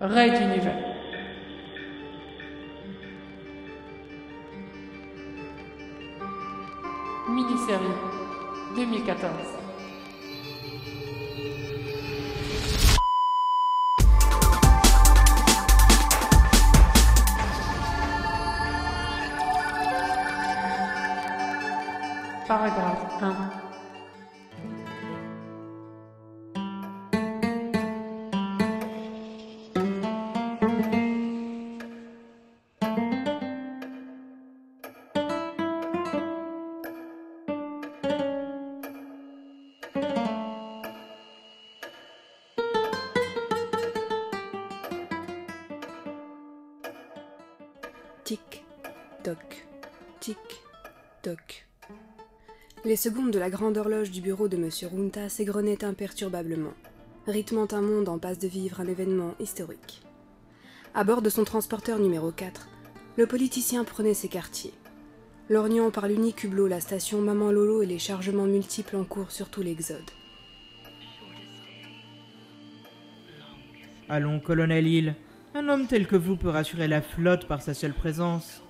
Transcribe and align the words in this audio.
Raid 0.00 0.32
d'univers. 0.38 0.76
Mini-série 7.28 7.82
2014. 8.76 9.28
Paragraphe 22.46 23.22
1. 23.22 23.67
Les 52.88 52.96
secondes 52.96 53.30
de 53.30 53.38
la 53.38 53.50
grande 53.50 53.76
horloge 53.76 54.10
du 54.10 54.22
bureau 54.22 54.48
de 54.48 54.56
M. 54.56 54.70
Runta 54.90 55.28
s'égrenaient 55.28 55.84
imperturbablement, 55.84 56.72
rythmant 57.26 57.68
un 57.72 57.82
monde 57.82 58.08
en 58.08 58.18
passe 58.18 58.38
de 58.38 58.48
vivre 58.48 58.80
un 58.80 58.86
événement 58.86 59.34
historique. 59.38 60.00
À 60.94 61.04
bord 61.04 61.20
de 61.20 61.28
son 61.28 61.44
transporteur 61.44 61.98
numéro 61.98 62.32
4, 62.32 62.66
le 63.18 63.26
politicien 63.26 63.84
prenait 63.84 64.14
ses 64.14 64.28
quartiers, 64.28 64.72
lorgnant 65.50 65.90
par 65.90 66.08
l'unique 66.08 66.44
hublot 66.44 66.66
la 66.66 66.80
station 66.80 67.20
Maman 67.20 67.52
Lolo 67.52 67.82
et 67.82 67.86
les 67.86 67.98
chargements 67.98 68.46
multiples 68.46 68.96
en 68.96 69.04
cours 69.04 69.32
sur 69.32 69.50
tout 69.50 69.60
l'Exode. 69.60 70.10
Allons, 74.08 74.40
colonel 74.40 74.86
Hill, 74.86 75.14
un 75.54 75.68
homme 75.68 75.88
tel 75.88 76.06
que 76.06 76.16
vous 76.16 76.36
peut 76.36 76.48
rassurer 76.48 76.88
la 76.88 77.02
flotte 77.02 77.46
par 77.46 77.60
sa 77.60 77.74
seule 77.74 77.92
présence. 77.92 78.62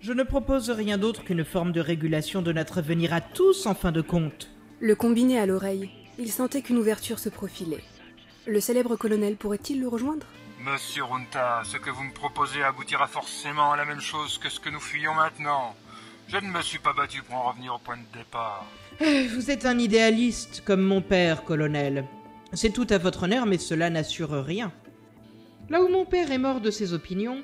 Je 0.00 0.12
ne 0.12 0.22
propose 0.22 0.70
rien 0.70 0.96
d'autre 0.98 1.24
qu'une 1.24 1.44
forme 1.44 1.72
de 1.72 1.80
régulation 1.80 2.40
de 2.42 2.52
notre 2.52 2.78
avenir 2.78 3.12
à 3.12 3.20
tous 3.20 3.66
en 3.66 3.74
fin 3.74 3.92
de 3.92 4.00
compte. 4.00 4.48
Le 4.80 4.94
combiné 4.94 5.38
à 5.38 5.44
l'oreille, 5.46 5.90
il 6.18 6.30
sentait 6.30 6.62
qu'une 6.62 6.78
ouverture 6.78 7.18
se 7.18 7.28
profilait. 7.28 7.84
Le 8.46 8.60
célèbre 8.60 8.96
colonel 8.96 9.36
pourrait-il 9.36 9.80
le 9.80 9.88
rejoindre? 9.88 10.26
Monsieur 10.64 11.04
Runta, 11.04 11.62
ce 11.64 11.76
que 11.76 11.90
vous 11.90 12.02
me 12.02 12.12
proposez 12.14 12.62
aboutira 12.62 13.06
forcément 13.06 13.72
à 13.72 13.76
la 13.76 13.84
même 13.84 14.00
chose 14.00 14.38
que 14.38 14.48
ce 14.48 14.58
que 14.60 14.70
nous 14.70 14.80
fuyons 14.80 15.14
maintenant. 15.14 15.74
Je 16.28 16.36
ne 16.38 16.50
me 16.50 16.62
suis 16.62 16.78
pas 16.78 16.92
battu 16.94 17.22
pour 17.22 17.34
en 17.36 17.50
revenir 17.50 17.74
au 17.74 17.78
point 17.78 17.96
de 17.96 18.18
départ. 18.18 18.66
Euh, 19.02 19.26
Vous 19.34 19.50
êtes 19.50 19.66
un 19.66 19.78
idéaliste 19.78 20.62
comme 20.64 20.82
mon 20.82 21.02
père, 21.02 21.44
colonel. 21.44 22.04
C'est 22.52 22.72
tout 22.72 22.86
à 22.90 22.98
votre 22.98 23.24
honneur, 23.24 23.46
mais 23.46 23.58
cela 23.58 23.90
n'assure 23.90 24.30
rien. 24.44 24.72
Là 25.68 25.82
où 25.82 25.88
mon 25.88 26.04
père 26.04 26.30
est 26.30 26.38
mort 26.38 26.60
de 26.60 26.70
ses 26.70 26.94
opinions, 26.94 27.42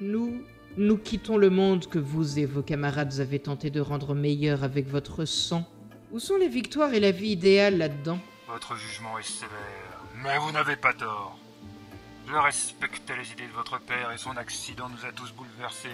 nous, 0.00 0.42
nous 0.76 0.96
quittons 0.96 1.36
le 1.36 1.50
monde 1.50 1.86
que 1.86 1.98
vous 1.98 2.38
et 2.38 2.46
vos 2.46 2.62
camarades 2.62 3.20
avez 3.20 3.38
tenté 3.38 3.70
de 3.70 3.80
rendre 3.80 4.14
meilleur 4.14 4.64
avec 4.64 4.88
votre 4.88 5.24
sang. 5.24 5.64
Où 6.12 6.18
sont 6.18 6.36
les 6.36 6.48
victoires 6.48 6.92
et 6.94 7.00
la 7.00 7.10
vie 7.10 7.30
idéale 7.30 7.78
là-dedans? 7.78 8.18
Votre 8.48 8.76
jugement 8.76 9.18
est 9.18 9.22
sévère, 9.26 10.02
mais 10.22 10.38
vous 10.38 10.52
n'avez 10.52 10.76
pas 10.76 10.92
tort. 10.92 11.38
Je 12.26 12.34
respectais 12.34 13.16
les 13.16 13.30
idées 13.32 13.46
de 13.46 13.56
votre 13.56 13.78
père 13.80 14.10
et 14.12 14.18
son 14.18 14.36
accident 14.36 14.88
nous 14.88 15.06
a 15.06 15.12
tous 15.12 15.32
bouleversés. 15.32 15.88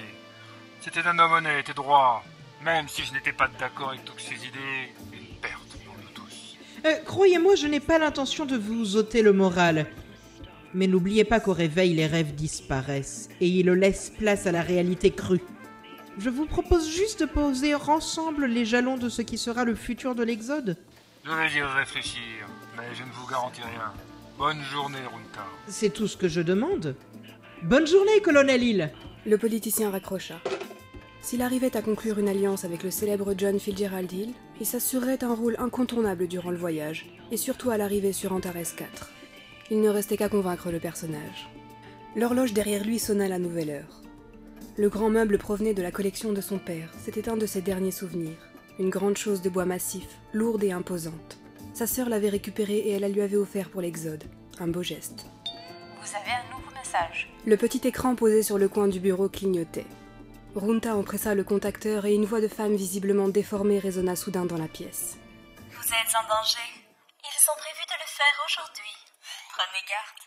C'était 0.80 1.06
un 1.06 1.18
homme 1.18 1.32
honnête 1.32 1.68
et 1.68 1.74
droit. 1.74 2.24
Même 2.64 2.88
si 2.88 3.02
je 3.04 3.12
n'étais 3.14 3.32
pas 3.32 3.48
d'accord 3.58 3.90
avec 3.90 4.04
toutes 4.04 4.20
ses 4.20 4.34
idées, 4.34 4.92
une 5.12 5.36
perte 5.40 5.78
pour 5.84 5.94
nous 5.94 6.10
tous. 6.14 6.56
Euh, 6.84 6.96
Croyez-moi, 7.06 7.54
je 7.54 7.66
n'ai 7.66 7.80
pas 7.80 7.98
l'intention 7.98 8.44
de 8.44 8.56
vous 8.56 8.96
ôter 8.96 9.22
le 9.22 9.32
moral. 9.32 9.86
Mais 10.74 10.86
n'oubliez 10.86 11.24
pas 11.24 11.40
qu'au 11.40 11.52
réveil, 11.52 11.94
les 11.94 12.06
rêves 12.06 12.34
disparaissent 12.34 13.28
et 13.40 13.48
ils 13.48 13.68
laissent 13.70 14.12
place 14.16 14.46
à 14.46 14.52
la 14.52 14.62
réalité 14.62 15.10
crue. 15.10 15.42
Je 16.18 16.30
vous 16.30 16.46
propose 16.46 16.88
juste 16.88 17.20
de 17.20 17.26
poser 17.26 17.74
ensemble 17.74 18.46
les 18.46 18.64
jalons 18.64 18.96
de 18.96 19.08
ce 19.08 19.22
qui 19.22 19.38
sera 19.38 19.64
le 19.64 19.74
futur 19.74 20.14
de 20.14 20.22
l'Exode. 20.22 20.76
Je 21.24 21.30
vais 21.30 21.58
y 21.58 21.62
réfléchir, 21.62 22.46
mais 22.76 22.84
je 22.94 23.02
ne 23.02 23.10
vous 23.10 23.26
garantis 23.26 23.62
rien. 23.62 23.92
Bonne 24.38 24.62
journée, 24.62 24.98
Runta. 24.98 25.46
C'est 25.68 25.92
tout 25.92 26.06
ce 26.06 26.16
que 26.16 26.28
je 26.28 26.40
demande. 26.40 26.94
Bonne 27.62 27.86
journée, 27.86 28.20
colonel 28.22 28.62
Hill. 28.62 28.90
Le 29.26 29.36
politicien 29.38 29.90
raccrocha. 29.90 30.40
S'il 31.20 31.42
arrivait 31.42 31.76
à 31.76 31.82
conclure 31.82 32.18
une 32.18 32.28
alliance 32.28 32.64
avec 32.64 32.82
le 32.82 32.90
célèbre 32.90 33.34
John 33.36 33.58
Fitzgerald 33.58 34.10
Hill, 34.10 34.32
il 34.60 34.66
s'assurerait 34.66 35.22
un 35.22 35.34
rôle 35.34 35.56
incontournable 35.58 36.26
durant 36.26 36.50
le 36.50 36.56
voyage, 36.56 37.06
et 37.30 37.36
surtout 37.36 37.70
à 37.70 37.76
l'arrivée 37.76 38.14
sur 38.14 38.32
Antares 38.32 38.74
4. 38.76 39.10
Il 39.70 39.80
ne 39.80 39.88
restait 39.88 40.16
qu'à 40.16 40.28
convaincre 40.28 40.70
le 40.70 40.80
personnage. 40.80 41.48
L'horloge 42.16 42.52
derrière 42.52 42.84
lui 42.84 42.98
sonna 42.98 43.28
la 43.28 43.38
nouvelle 43.38 43.70
heure. 43.70 44.00
Le 44.76 44.88
grand 44.88 45.10
meuble 45.10 45.38
provenait 45.38 45.74
de 45.74 45.82
la 45.82 45.92
collection 45.92 46.32
de 46.32 46.40
son 46.40 46.58
père, 46.58 46.90
c'était 46.98 47.28
un 47.28 47.36
de 47.36 47.46
ses 47.46 47.60
derniers 47.60 47.90
souvenirs. 47.90 48.38
Une 48.78 48.90
grande 48.90 49.16
chose 49.16 49.42
de 49.42 49.50
bois 49.50 49.66
massif, 49.66 50.06
lourde 50.32 50.64
et 50.64 50.72
imposante. 50.72 51.38
Sa 51.74 51.86
sœur 51.86 52.08
l'avait 52.08 52.30
récupérée 52.30 52.78
et 52.78 52.92
elle 52.92 53.02
la 53.02 53.08
lui 53.08 53.20
avait 53.20 53.36
offert 53.36 53.70
pour 53.70 53.80
l'Exode. 53.80 54.24
Un 54.58 54.68
beau 54.68 54.82
geste. 54.82 55.26
Vous 56.00 56.16
avez 56.16 56.30
un 56.32 56.56
nouveau 56.56 56.70
message. 56.74 57.30
Le 57.46 57.56
petit 57.56 57.86
écran 57.86 58.16
posé 58.16 58.42
sur 58.42 58.58
le 58.58 58.68
coin 58.68 58.88
du 58.88 58.98
bureau 59.00 59.28
clignotait. 59.28 59.86
Runta 60.54 60.96
en 60.96 61.04
pressa 61.04 61.34
le 61.34 61.44
contacteur 61.44 62.06
et 62.06 62.14
une 62.14 62.24
voix 62.24 62.40
de 62.40 62.48
femme 62.48 62.74
visiblement 62.74 63.28
déformée 63.28 63.78
résonna 63.78 64.16
soudain 64.16 64.46
dans 64.46 64.58
la 64.58 64.66
pièce. 64.66 65.16
Vous 65.70 65.88
êtes 65.88 66.14
en 66.16 66.26
danger. 66.28 66.58
Ils 67.22 67.50
ont 67.50 67.56
prévu 67.56 67.84
de 67.86 67.94
le 67.94 68.08
faire 68.08 68.36
aujourd'hui. 68.46 68.96
Prenez 69.52 69.84
garde. 69.88 70.20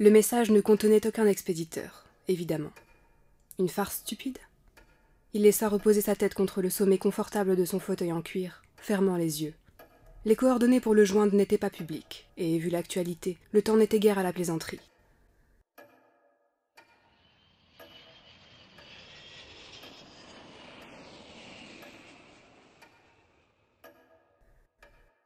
Le 0.00 0.08
message 0.08 0.50
ne 0.50 0.62
contenait 0.62 1.06
aucun 1.06 1.26
expéditeur, 1.26 2.06
évidemment. 2.26 2.72
Une 3.58 3.68
farce 3.68 3.96
stupide 3.96 4.38
Il 5.34 5.42
laissa 5.42 5.68
reposer 5.68 6.00
sa 6.00 6.16
tête 6.16 6.32
contre 6.32 6.62
le 6.62 6.70
sommet 6.70 6.96
confortable 6.96 7.54
de 7.54 7.66
son 7.66 7.78
fauteuil 7.78 8.10
en 8.10 8.22
cuir, 8.22 8.62
fermant 8.78 9.18
les 9.18 9.42
yeux. 9.42 9.52
Les 10.24 10.36
coordonnées 10.36 10.80
pour 10.80 10.94
le 10.94 11.04
joindre 11.04 11.34
n'étaient 11.34 11.58
pas 11.58 11.68
publiques, 11.68 12.26
et 12.38 12.56
vu 12.56 12.70
l'actualité, 12.70 13.36
le 13.52 13.60
temps 13.60 13.76
n'était 13.76 13.98
guère 13.98 14.18
à 14.18 14.22
la 14.22 14.32
plaisanterie. 14.32 14.80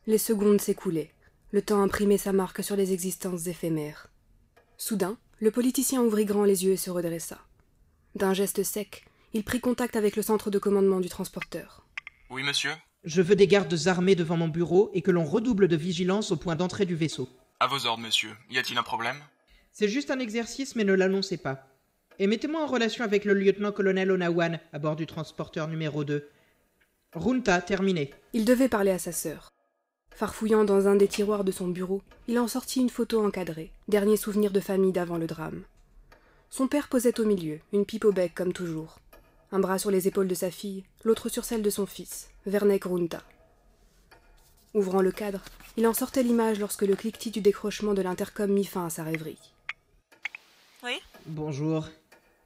Les 0.08 0.18
secondes 0.18 0.60
s'écoulaient. 0.60 1.12
Le 1.52 1.62
temps 1.62 1.80
imprimait 1.80 2.18
sa 2.18 2.32
marque 2.32 2.64
sur 2.64 2.74
les 2.74 2.92
existences 2.92 3.46
éphémères. 3.46 4.08
Soudain, 4.76 5.16
le 5.40 5.50
politicien 5.50 6.02
ouvrit 6.02 6.24
grand 6.24 6.44
les 6.44 6.64
yeux 6.64 6.72
et 6.72 6.76
se 6.76 6.90
redressa. 6.90 7.38
D'un 8.14 8.34
geste 8.34 8.62
sec, 8.62 9.04
il 9.32 9.44
prit 9.44 9.60
contact 9.60 9.96
avec 9.96 10.16
le 10.16 10.22
centre 10.22 10.50
de 10.50 10.58
commandement 10.58 11.00
du 11.00 11.08
transporteur. 11.08 11.84
Oui, 12.30 12.42
monsieur 12.42 12.72
Je 13.04 13.22
veux 13.22 13.36
des 13.36 13.46
gardes 13.46 13.76
armés 13.86 14.14
devant 14.14 14.36
mon 14.36 14.48
bureau 14.48 14.90
et 14.94 15.02
que 15.02 15.10
l'on 15.10 15.24
redouble 15.24 15.68
de 15.68 15.76
vigilance 15.76 16.32
au 16.32 16.36
point 16.36 16.56
d'entrée 16.56 16.86
du 16.86 16.96
vaisseau. 16.96 17.28
À 17.60 17.66
vos 17.66 17.86
ordres, 17.86 18.02
monsieur. 18.02 18.30
Y 18.50 18.58
a-t-il 18.58 18.78
un 18.78 18.82
problème? 18.82 19.16
C'est 19.72 19.88
juste 19.88 20.10
un 20.10 20.18
exercice, 20.18 20.76
mais 20.76 20.84
ne 20.84 20.92
l'annoncez 20.92 21.36
pas. 21.36 21.68
Et 22.18 22.26
mettez-moi 22.26 22.62
en 22.62 22.66
relation 22.66 23.04
avec 23.04 23.24
le 23.24 23.34
lieutenant-colonel 23.34 24.10
Onawan 24.10 24.60
à 24.72 24.78
bord 24.78 24.96
du 24.96 25.06
transporteur 25.06 25.68
numéro 25.68 26.04
2. 26.04 26.28
Runta, 27.12 27.60
terminé. 27.60 28.12
Il 28.32 28.44
devait 28.44 28.68
parler 28.68 28.90
à 28.90 28.98
sa 28.98 29.12
sœur. 29.12 29.48
Farfouillant 30.14 30.64
dans 30.64 30.86
un 30.86 30.94
des 30.94 31.08
tiroirs 31.08 31.42
de 31.42 31.50
son 31.50 31.66
bureau, 31.66 32.00
il 32.28 32.38
en 32.38 32.46
sortit 32.46 32.80
une 32.80 32.90
photo 32.90 33.24
encadrée, 33.26 33.72
dernier 33.88 34.16
souvenir 34.16 34.52
de 34.52 34.60
famille 34.60 34.92
d'avant 34.92 35.18
le 35.18 35.26
drame. 35.26 35.64
Son 36.50 36.68
père 36.68 36.88
posait 36.88 37.18
au 37.18 37.24
milieu, 37.24 37.58
une 37.72 37.84
pipe 37.84 38.04
au 38.04 38.12
bec 38.12 38.32
comme 38.32 38.52
toujours. 38.52 39.00
Un 39.50 39.58
bras 39.58 39.78
sur 39.78 39.90
les 39.90 40.06
épaules 40.06 40.28
de 40.28 40.34
sa 40.34 40.52
fille, 40.52 40.84
l'autre 41.02 41.28
sur 41.28 41.44
celle 41.44 41.62
de 41.62 41.70
son 41.70 41.84
fils, 41.84 42.28
Vernek 42.46 42.84
Runta. 42.84 43.22
Ouvrant 44.72 45.02
le 45.02 45.10
cadre, 45.10 45.40
il 45.76 45.86
en 45.86 45.94
sortait 45.94 46.22
l'image 46.22 46.60
lorsque 46.60 46.82
le 46.82 46.94
cliquetis 46.94 47.32
du 47.32 47.40
décrochement 47.40 47.94
de 47.94 48.02
l'intercom 48.02 48.50
mit 48.52 48.64
fin 48.64 48.86
à 48.86 48.90
sa 48.90 49.02
rêverie. 49.02 49.52
Oui? 50.84 51.00
Bonjour. 51.26 51.88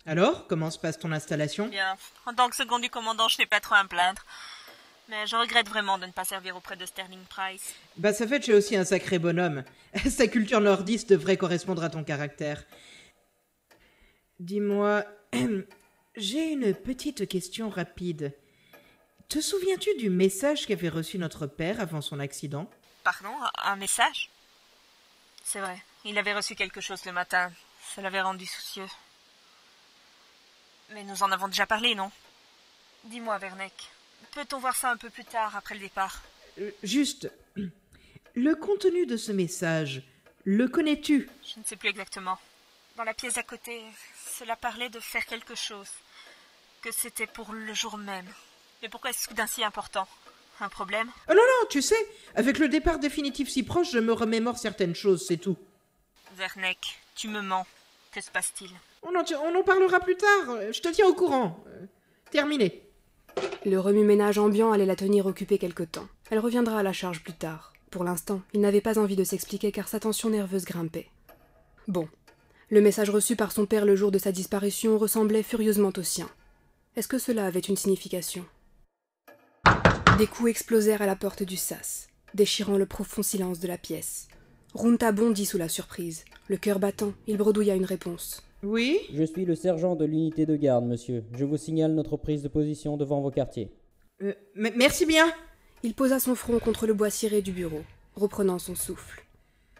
Alors, 0.06 0.46
comment 0.46 0.70
se 0.70 0.78
passe 0.78 0.98
ton 0.98 1.12
installation? 1.12 1.68
Bien. 1.68 1.96
En 2.24 2.32
tant 2.32 2.48
que 2.48 2.56
second 2.56 2.78
du 2.78 2.88
commandant, 2.88 3.28
je 3.28 3.36
n'ai 3.38 3.46
pas 3.46 3.60
trop 3.60 3.74
à 3.74 3.82
me 3.82 3.88
plaindre. 3.88 4.24
Mais 5.08 5.26
je 5.26 5.36
regrette 5.36 5.68
vraiment 5.68 5.96
de 5.96 6.04
ne 6.04 6.12
pas 6.12 6.24
servir 6.24 6.54
auprès 6.56 6.76
de 6.76 6.84
Sterling 6.84 7.24
Price. 7.24 7.74
Bah, 7.96 8.12
ça 8.12 8.26
fait 8.26 8.40
que 8.40 8.44
tu 8.44 8.50
es 8.50 8.54
aussi 8.54 8.76
un 8.76 8.84
sacré 8.84 9.18
bonhomme. 9.18 9.64
Sa 10.10 10.26
culture 10.28 10.60
nordiste 10.60 11.10
devrait 11.10 11.38
correspondre 11.38 11.82
à 11.82 11.88
ton 11.88 12.04
caractère. 12.04 12.62
Dis-moi, 14.38 15.04
j'ai 16.16 16.52
une 16.52 16.74
petite 16.74 17.26
question 17.26 17.70
rapide. 17.70 18.36
Te 19.28 19.40
souviens-tu 19.40 19.94
du 19.96 20.10
message 20.10 20.66
qu'avait 20.66 20.88
reçu 20.88 21.18
notre 21.18 21.46
père 21.46 21.80
avant 21.80 22.02
son 22.02 22.20
accident? 22.20 22.70
Pardon 23.02 23.34
Un 23.64 23.76
message? 23.76 24.30
C'est 25.42 25.60
vrai, 25.60 25.82
il 26.04 26.18
avait 26.18 26.34
reçu 26.34 26.54
quelque 26.54 26.82
chose 26.82 27.04
le 27.06 27.12
matin. 27.12 27.50
Ça 27.94 28.02
l'avait 28.02 28.20
rendu 28.20 28.44
soucieux. 28.44 28.86
Mais 30.90 31.04
nous 31.04 31.22
en 31.22 31.32
avons 31.32 31.48
déjà 31.48 31.66
parlé, 31.66 31.94
non? 31.94 32.10
Dis-moi, 33.04 33.38
Vernek, 33.38 33.72
peut-on 34.44 34.58
voir 34.58 34.76
ça 34.76 34.90
un 34.90 34.96
peu 34.96 35.10
plus 35.10 35.24
tard, 35.24 35.56
après 35.56 35.74
le 35.74 35.80
départ 35.80 36.22
Euh, 36.60 36.70
juste. 36.82 37.30
Le 38.34 38.54
contenu 38.54 39.04
de 39.06 39.16
ce 39.16 39.32
message, 39.32 40.02
le 40.44 40.68
connais-tu 40.68 41.28
Je 41.44 41.58
ne 41.58 41.64
sais 41.64 41.74
plus 41.76 41.88
exactement. 41.88 42.38
Dans 42.96 43.02
la 43.04 43.14
pièce 43.14 43.36
à 43.36 43.42
côté, 43.42 43.80
cela 44.38 44.54
parlait 44.54 44.90
de 44.90 45.00
faire 45.00 45.26
quelque 45.26 45.56
chose. 45.56 45.88
Que 46.82 46.90
c'était 46.92 47.26
pour 47.26 47.52
le 47.52 47.74
jour 47.74 47.98
même. 47.98 48.26
Mais 48.82 48.88
pourquoi 48.88 49.10
est-ce 49.10 49.24
soudain 49.28 49.48
si 49.48 49.64
important? 49.64 50.06
Un 50.60 50.68
problème? 50.68 51.10
Oh 51.28 51.32
non, 51.34 51.42
non, 51.42 51.66
tu 51.68 51.82
sais, 51.82 52.08
avec 52.36 52.58
le 52.58 52.68
départ 52.68 52.98
définitif 53.00 53.48
si 53.48 53.64
proche, 53.64 53.90
je 53.90 53.98
me 53.98 54.12
remémore 54.12 54.58
certaines 54.58 54.94
choses, 54.94 55.24
c'est 55.26 55.36
tout. 55.36 55.56
Vernek, 56.36 57.00
tu 57.16 57.26
me 57.28 57.40
mens. 57.42 57.66
Que 58.12 58.20
se 58.20 58.30
passe-t-il? 58.30 58.70
On 59.02 59.14
en, 59.16 59.24
on 59.42 59.58
en 59.58 59.62
parlera 59.64 59.98
plus 60.00 60.16
tard, 60.16 60.72
je 60.72 60.80
te 60.80 60.88
tiens 60.88 61.06
au 61.06 61.14
courant. 61.14 61.64
Euh, 61.68 61.86
terminé. 62.30 62.87
Le 63.66 63.80
remue-ménage 63.80 64.38
ambiant 64.38 64.70
allait 64.70 64.86
la 64.86 64.94
tenir 64.94 65.26
occupée 65.26 65.58
quelque 65.58 65.82
temps. 65.82 66.06
Elle 66.30 66.38
reviendra 66.38 66.78
à 66.78 66.82
la 66.84 66.92
charge 66.92 67.24
plus 67.24 67.32
tard. 67.32 67.72
Pour 67.90 68.04
l'instant, 68.04 68.40
il 68.54 68.60
n'avait 68.60 68.80
pas 68.80 68.98
envie 68.98 69.16
de 69.16 69.24
s'expliquer 69.24 69.72
car 69.72 69.88
sa 69.88 69.98
tension 69.98 70.30
nerveuse 70.30 70.64
grimpait. 70.64 71.08
Bon. 71.88 72.08
Le 72.70 72.80
message 72.80 73.10
reçu 73.10 73.34
par 73.34 73.50
son 73.50 73.66
père 73.66 73.84
le 73.84 73.96
jour 73.96 74.12
de 74.12 74.18
sa 74.18 74.30
disparition 74.30 74.96
ressemblait 74.96 75.42
furieusement 75.42 75.92
au 75.96 76.02
sien. 76.02 76.28
Est-ce 76.96 77.08
que 77.08 77.18
cela 77.18 77.46
avait 77.46 77.60
une 77.60 77.76
signification? 77.76 78.44
Des 80.18 80.26
coups 80.26 80.50
explosèrent 80.50 81.02
à 81.02 81.06
la 81.06 81.16
porte 81.16 81.42
du 81.42 81.56
sas, 81.56 82.08
déchirant 82.34 82.76
le 82.76 82.86
profond 82.86 83.22
silence 83.22 83.58
de 83.58 83.68
la 83.68 83.78
pièce. 83.78 84.28
Runta 84.74 85.10
bondit 85.12 85.46
sous 85.46 85.58
la 85.58 85.68
surprise. 85.68 86.24
Le 86.48 86.58
cœur 86.58 86.78
battant, 86.78 87.12
il 87.26 87.38
bredouilla 87.38 87.74
une 87.74 87.84
réponse. 87.84 88.42
Oui 88.62 88.98
Je 89.12 89.22
suis 89.22 89.44
le 89.44 89.54
sergent 89.54 89.94
de 89.94 90.04
l'unité 90.04 90.46
de 90.46 90.56
garde, 90.56 90.84
monsieur. 90.84 91.24
Je 91.32 91.44
vous 91.44 91.56
signale 91.56 91.94
notre 91.94 92.16
prise 92.16 92.42
de 92.42 92.48
position 92.48 92.96
devant 92.96 93.20
vos 93.20 93.30
quartiers. 93.30 93.70
Euh, 94.22 94.34
Merci 94.54 95.06
bien. 95.06 95.32
Il 95.84 95.94
posa 95.94 96.18
son 96.18 96.34
front 96.34 96.58
contre 96.58 96.86
le 96.86 96.94
bois 96.94 97.10
ciré 97.10 97.40
du 97.40 97.52
bureau, 97.52 97.82
reprenant 98.16 98.58
son 98.58 98.74
souffle. 98.74 99.24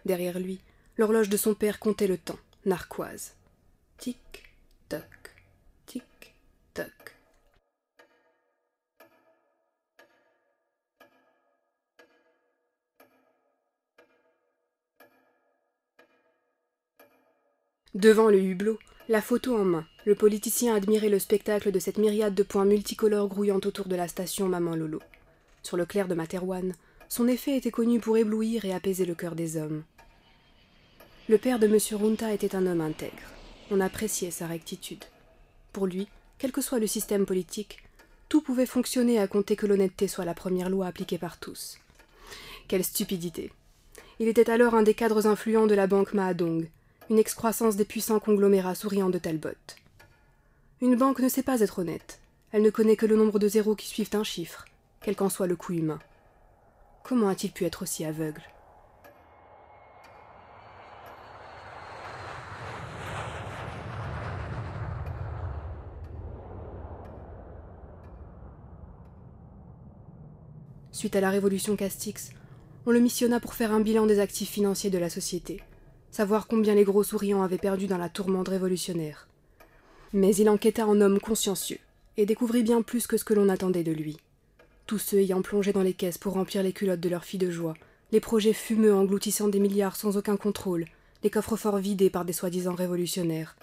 Derrière 0.04 0.38
lui, 0.38 0.60
l'horloge 0.96 1.28
de 1.28 1.36
son 1.36 1.54
père 1.54 1.80
comptait 1.80 2.06
le 2.06 2.18
temps, 2.18 2.38
narquoise. 2.64 3.34
Tic, 3.98 4.44
Devant 17.94 18.28
le 18.28 18.38
hublot, 18.38 18.78
la 19.08 19.22
photo 19.22 19.56
en 19.56 19.64
main, 19.64 19.86
le 20.04 20.14
politicien 20.14 20.74
admirait 20.74 21.08
le 21.08 21.18
spectacle 21.18 21.72
de 21.72 21.78
cette 21.78 21.96
myriade 21.96 22.34
de 22.34 22.42
points 22.42 22.66
multicolores 22.66 23.28
grouillant 23.28 23.60
autour 23.64 23.88
de 23.88 23.96
la 23.96 24.08
station 24.08 24.46
Maman 24.46 24.76
Lolo. 24.76 25.00
Sur 25.62 25.78
le 25.78 25.86
clair 25.86 26.06
de 26.06 26.14
Materwan, 26.14 26.74
son 27.08 27.26
effet 27.28 27.56
était 27.56 27.70
connu 27.70 27.98
pour 27.98 28.18
éblouir 28.18 28.66
et 28.66 28.74
apaiser 28.74 29.06
le 29.06 29.14
cœur 29.14 29.34
des 29.34 29.56
hommes. 29.56 29.84
Le 31.30 31.38
père 31.38 31.58
de 31.58 31.66
M. 31.66 31.78
Runta 31.92 32.32
était 32.34 32.54
un 32.54 32.66
homme 32.66 32.82
intègre. 32.82 33.32
On 33.70 33.80
appréciait 33.80 34.30
sa 34.30 34.46
rectitude. 34.46 35.04
Pour 35.72 35.86
lui, 35.86 36.08
quel 36.36 36.52
que 36.52 36.60
soit 36.60 36.78
le 36.78 36.86
système 36.86 37.24
politique, 37.24 37.82
tout 38.28 38.42
pouvait 38.42 38.66
fonctionner 38.66 39.18
à 39.18 39.26
compter 39.26 39.56
que 39.56 39.66
l'honnêteté 39.66 40.08
soit 40.08 40.26
la 40.26 40.34
première 40.34 40.68
loi 40.68 40.86
appliquée 40.86 41.18
par 41.18 41.38
tous. 41.38 41.78
Quelle 42.68 42.84
stupidité. 42.84 43.50
Il 44.18 44.28
était 44.28 44.50
alors 44.50 44.74
un 44.74 44.82
des 44.82 44.94
cadres 44.94 45.26
influents 45.26 45.66
de 45.66 45.74
la 45.74 45.86
banque 45.86 46.12
Mahadong, 46.12 46.68
une 47.10 47.18
excroissance 47.18 47.76
des 47.76 47.86
puissants 47.86 48.20
conglomérats 48.20 48.74
souriants 48.74 49.08
de 49.08 49.18
Talbot. 49.18 49.50
Une 50.82 50.94
banque 50.94 51.20
ne 51.20 51.28
sait 51.28 51.42
pas 51.42 51.60
être 51.60 51.78
honnête. 51.78 52.20
Elle 52.52 52.62
ne 52.62 52.70
connaît 52.70 52.96
que 52.96 53.06
le 53.06 53.16
nombre 53.16 53.38
de 53.38 53.48
zéros 53.48 53.74
qui 53.74 53.86
suivent 53.86 54.14
un 54.14 54.24
chiffre, 54.24 54.66
quel 55.00 55.16
qu'en 55.16 55.30
soit 55.30 55.46
le 55.46 55.56
coût 55.56 55.72
humain. 55.72 55.98
Comment 57.02 57.28
a-t-il 57.28 57.52
pu 57.52 57.64
être 57.64 57.82
aussi 57.82 58.04
aveugle? 58.04 58.42
Suite 70.92 71.16
à 71.16 71.20
la 71.20 71.30
révolution 71.30 71.76
Castix, 71.76 72.30
on 72.84 72.90
le 72.90 73.00
missionna 73.00 73.40
pour 73.40 73.54
faire 73.54 73.72
un 73.72 73.80
bilan 73.80 74.04
des 74.04 74.18
actifs 74.18 74.50
financiers 74.50 74.90
de 74.90 74.98
la 74.98 75.08
société, 75.08 75.62
savoir 76.10 76.46
combien 76.46 76.74
les 76.74 76.84
gros 76.84 77.02
souriants 77.02 77.42
avaient 77.42 77.58
perdu 77.58 77.86
dans 77.86 77.98
la 77.98 78.08
tourmente 78.08 78.48
révolutionnaire. 78.48 79.28
Mais 80.12 80.34
il 80.36 80.48
enquêta 80.48 80.86
en 80.86 81.00
homme 81.00 81.20
consciencieux, 81.20 81.78
et 82.16 82.26
découvrit 82.26 82.62
bien 82.62 82.82
plus 82.82 83.06
que 83.06 83.16
ce 83.16 83.24
que 83.24 83.34
l'on 83.34 83.48
attendait 83.48 83.84
de 83.84 83.92
lui. 83.92 84.16
Tous 84.86 84.98
ceux 84.98 85.18
ayant 85.18 85.42
plongé 85.42 85.72
dans 85.72 85.82
les 85.82 85.92
caisses 85.92 86.18
pour 86.18 86.32
remplir 86.32 86.62
les 86.62 86.72
culottes 86.72 87.00
de 87.00 87.08
leurs 87.08 87.24
filles 87.24 87.38
de 87.38 87.50
joie, 87.50 87.74
les 88.10 88.20
projets 88.20 88.54
fumeux 88.54 88.94
engloutissant 88.94 89.48
des 89.48 89.60
milliards 89.60 89.96
sans 89.96 90.16
aucun 90.16 90.36
contrôle, 90.36 90.86
les 91.22 91.30
coffres-forts 91.30 91.78
vidés 91.78 92.10
par 92.10 92.24
des 92.24 92.32
soi-disant 92.32 92.74
révolutionnaires. 92.74 93.56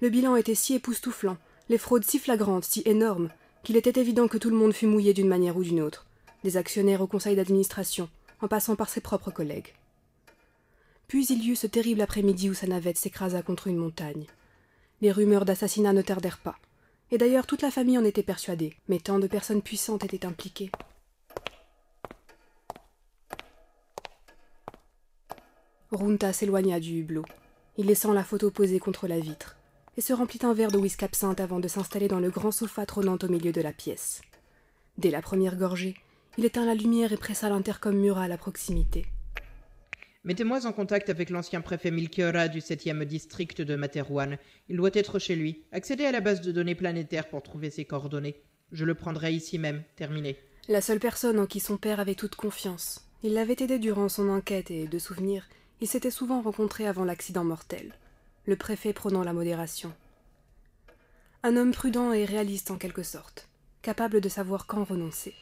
Le 0.00 0.08
bilan 0.08 0.36
était 0.36 0.54
si 0.54 0.74
époustouflant, 0.74 1.36
les 1.68 1.78
fraudes 1.78 2.04
si 2.04 2.18
flagrantes, 2.18 2.64
si 2.64 2.82
énormes, 2.86 3.30
qu'il 3.64 3.76
était 3.76 4.00
évident 4.00 4.28
que 4.28 4.38
tout 4.38 4.50
le 4.50 4.56
monde 4.56 4.72
fut 4.72 4.86
mouillé 4.86 5.12
d'une 5.12 5.28
manière 5.28 5.56
ou 5.56 5.62
d'une 5.62 5.80
autre, 5.80 6.06
des 6.44 6.56
actionnaires 6.56 7.02
au 7.02 7.06
conseil 7.06 7.36
d'administration, 7.36 8.08
en 8.40 8.48
passant 8.48 8.76
par 8.76 8.88
ses 8.88 9.00
propres 9.00 9.30
collègues. 9.30 9.74
Puis 11.08 11.26
il 11.26 11.44
y 11.44 11.50
eut 11.50 11.56
ce 11.56 11.66
terrible 11.66 12.00
après-midi 12.00 12.50
où 12.50 12.54
sa 12.54 12.66
navette 12.66 12.98
s'écrasa 12.98 13.42
contre 13.42 13.68
une 13.68 13.76
montagne. 13.76 14.26
Les 15.00 15.12
rumeurs 15.12 15.44
d'assassinat 15.44 15.92
ne 15.92 16.02
tardèrent 16.02 16.38
pas. 16.38 16.56
Et 17.10 17.18
d'ailleurs 17.18 17.46
toute 17.46 17.62
la 17.62 17.70
famille 17.70 17.98
en 17.98 18.04
était 18.04 18.22
persuadée, 18.22 18.74
mais 18.88 18.98
tant 18.98 19.18
de 19.18 19.28
personnes 19.28 19.62
puissantes 19.62 20.04
étaient 20.04 20.26
impliquées. 20.26 20.70
Runta 25.92 26.32
s'éloigna 26.32 26.80
du 26.80 26.98
hublot. 26.98 27.24
Il 27.78 27.86
laissant 27.86 28.12
la 28.12 28.24
photo 28.24 28.50
posée 28.50 28.80
contre 28.80 29.06
la 29.06 29.20
vitre, 29.20 29.56
et 29.96 30.00
se 30.00 30.12
remplit 30.12 30.40
un 30.42 30.54
verre 30.54 30.72
de 30.72 30.78
whisky 30.78 31.04
absinthe 31.04 31.40
avant 31.40 31.60
de 31.60 31.68
s'installer 31.68 32.08
dans 32.08 32.20
le 32.20 32.30
grand 32.30 32.50
sofa 32.50 32.86
trônant 32.86 33.18
au 33.22 33.28
milieu 33.28 33.52
de 33.52 33.60
la 33.60 33.72
pièce. 33.72 34.22
Dès 34.98 35.10
la 35.10 35.22
première 35.22 35.56
gorgée, 35.56 35.94
il 36.38 36.44
éteint 36.44 36.66
la 36.66 36.74
lumière 36.74 37.12
et 37.12 37.16
pressa 37.16 37.48
l'intercom 37.48 37.96
mural 37.96 38.32
à 38.32 38.38
proximité. 38.38 39.06
Mettez-moi 40.26 40.66
en 40.66 40.72
contact 40.72 41.08
avec 41.08 41.30
l'ancien 41.30 41.60
préfet 41.60 41.92
Milkiora 41.92 42.48
du 42.48 42.58
7e 42.58 43.04
district 43.04 43.62
de 43.62 43.76
Materwan. 43.76 44.38
Il 44.68 44.76
doit 44.76 44.90
être 44.92 45.20
chez 45.20 45.36
lui. 45.36 45.62
Accédez 45.70 46.04
à 46.04 46.10
la 46.10 46.20
base 46.20 46.40
de 46.40 46.50
données 46.50 46.74
planétaire 46.74 47.28
pour 47.28 47.44
trouver 47.44 47.70
ses 47.70 47.84
coordonnées. 47.84 48.34
Je 48.72 48.84
le 48.84 48.96
prendrai 48.96 49.32
ici 49.32 49.56
même. 49.60 49.84
Terminé. 49.94 50.36
La 50.66 50.80
seule 50.80 50.98
personne 50.98 51.38
en 51.38 51.46
qui 51.46 51.60
son 51.60 51.76
père 51.76 52.00
avait 52.00 52.16
toute 52.16 52.34
confiance. 52.34 53.08
Il 53.22 53.34
l'avait 53.34 53.54
aidé 53.60 53.78
durant 53.78 54.08
son 54.08 54.28
enquête 54.28 54.72
et, 54.72 54.88
de 54.88 54.98
souvenir, 54.98 55.48
ils 55.80 55.86
s'étaient 55.86 56.10
souvent 56.10 56.42
rencontrés 56.42 56.88
avant 56.88 57.04
l'accident 57.04 57.44
mortel. 57.44 57.94
Le 58.46 58.56
préfet 58.56 58.92
prônant 58.92 59.22
la 59.22 59.32
modération. 59.32 59.94
Un 61.44 61.56
homme 61.56 61.70
prudent 61.70 62.12
et 62.12 62.24
réaliste 62.24 62.72
en 62.72 62.78
quelque 62.78 63.04
sorte, 63.04 63.48
capable 63.80 64.20
de 64.20 64.28
savoir 64.28 64.66
quand 64.66 64.82
renoncer. 64.82 65.34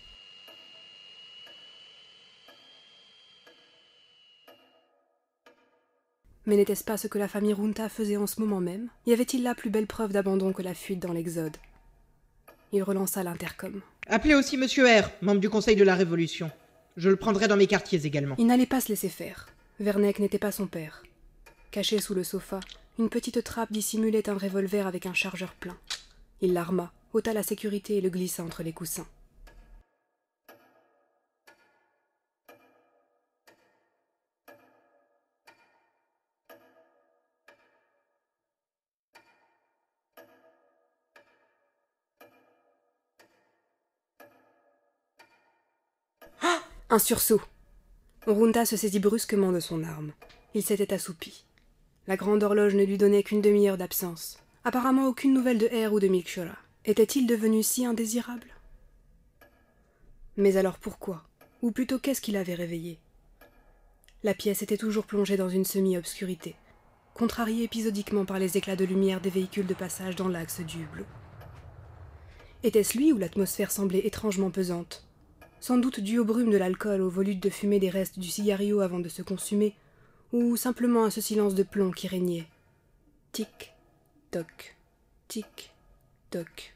Mais 6.46 6.56
n'était-ce 6.56 6.84
pas 6.84 6.98
ce 6.98 7.08
que 7.08 7.18
la 7.18 7.28
famille 7.28 7.54
Runta 7.54 7.88
faisait 7.88 8.18
en 8.18 8.26
ce 8.26 8.40
moment 8.40 8.60
même? 8.60 8.88
Y 9.06 9.12
avait-il 9.12 9.42
là 9.42 9.54
plus 9.54 9.70
belle 9.70 9.86
preuve 9.86 10.12
d'abandon 10.12 10.52
que 10.52 10.62
la 10.62 10.74
fuite 10.74 11.00
dans 11.00 11.12
l'Exode? 11.12 11.56
Il 12.72 12.82
relança 12.82 13.22
l'intercom. 13.22 13.80
Appelez 14.08 14.34
aussi 14.34 14.56
Monsieur 14.58 14.84
R, 14.86 15.10
membre 15.22 15.40
du 15.40 15.48
Conseil 15.48 15.76
de 15.76 15.84
la 15.84 15.94
Révolution. 15.94 16.50
Je 16.96 17.08
le 17.08 17.16
prendrai 17.16 17.48
dans 17.48 17.56
mes 17.56 17.66
quartiers 17.66 18.04
également. 18.04 18.34
Il 18.38 18.46
n'allait 18.46 18.66
pas 18.66 18.80
se 18.80 18.88
laisser 18.88 19.08
faire. 19.08 19.48
Verneck 19.80 20.18
n'était 20.18 20.38
pas 20.38 20.52
son 20.52 20.66
père. 20.66 21.02
Caché 21.70 21.98
sous 22.00 22.14
le 22.14 22.24
sofa, 22.24 22.60
une 22.98 23.08
petite 23.08 23.42
trappe 23.42 23.72
dissimulait 23.72 24.28
un 24.28 24.36
revolver 24.36 24.86
avec 24.86 25.06
un 25.06 25.14
chargeur 25.14 25.54
plein. 25.54 25.76
Il 26.40 26.52
l'arma, 26.52 26.92
ôta 27.14 27.32
la 27.32 27.42
sécurité 27.42 27.96
et 27.96 28.00
le 28.00 28.10
glissa 28.10 28.44
entre 28.44 28.62
les 28.62 28.72
coussins. 28.72 29.06
Un 46.90 46.98
sursaut. 46.98 47.40
Runta 48.26 48.66
se 48.66 48.76
saisit 48.76 49.00
brusquement 49.00 49.52
de 49.52 49.60
son 49.60 49.84
arme. 49.84 50.12
Il 50.52 50.62
s'était 50.62 50.92
assoupi. 50.92 51.46
La 52.06 52.16
grande 52.16 52.42
horloge 52.42 52.74
ne 52.74 52.84
lui 52.84 52.98
donnait 52.98 53.22
qu'une 53.22 53.40
demi-heure 53.40 53.78
d'absence. 53.78 54.38
Apparemment 54.64 55.06
aucune 55.08 55.32
nouvelle 55.32 55.58
de 55.58 55.66
R 55.66 55.94
ou 55.94 55.98
de 56.00 56.08
Milkshora. 56.08 56.56
Était-il 56.84 57.26
devenu 57.26 57.62
si 57.62 57.86
indésirable? 57.86 58.48
Mais 60.36 60.58
alors 60.58 60.78
pourquoi? 60.78 61.24
Ou 61.62 61.70
plutôt 61.70 61.98
qu'est-ce 61.98 62.20
qui 62.20 62.32
l'avait 62.32 62.54
réveillé? 62.54 62.98
La 64.22 64.34
pièce 64.34 64.60
était 64.62 64.76
toujours 64.76 65.06
plongée 65.06 65.38
dans 65.38 65.48
une 65.48 65.64
semi-obscurité, 65.64 66.54
contrariée 67.14 67.64
épisodiquement 67.64 68.26
par 68.26 68.38
les 68.38 68.58
éclats 68.58 68.76
de 68.76 68.84
lumière 68.84 69.22
des 69.22 69.30
véhicules 69.30 69.66
de 69.66 69.74
passage 69.74 70.16
dans 70.16 70.28
l'axe 70.28 70.60
du 70.60 70.82
hublot. 70.82 71.06
Était-ce 72.62 72.98
lui 72.98 73.12
ou 73.12 73.18
l'atmosphère 73.18 73.70
semblait 73.70 74.06
étrangement 74.06 74.50
pesante? 74.50 75.06
Sans 75.66 75.78
doute 75.78 76.00
dû 76.00 76.18
aux 76.18 76.26
brumes 76.26 76.50
de 76.50 76.58
l'alcool, 76.58 77.00
aux 77.00 77.08
volutes 77.08 77.42
de 77.42 77.48
fumée 77.48 77.78
des 77.78 77.88
restes 77.88 78.18
du 78.18 78.28
cigario 78.28 78.80
avant 78.80 78.98
de 78.98 79.08
se 79.08 79.22
consumer, 79.22 79.74
ou 80.30 80.58
simplement 80.58 81.04
à 81.04 81.10
ce 81.10 81.22
silence 81.22 81.54
de 81.54 81.62
plomb 81.62 81.90
qui 81.90 82.06
régnait. 82.06 82.46
Tic, 83.32 83.72
toc, 84.30 84.76
tic, 85.26 85.72
toc. 86.28 86.74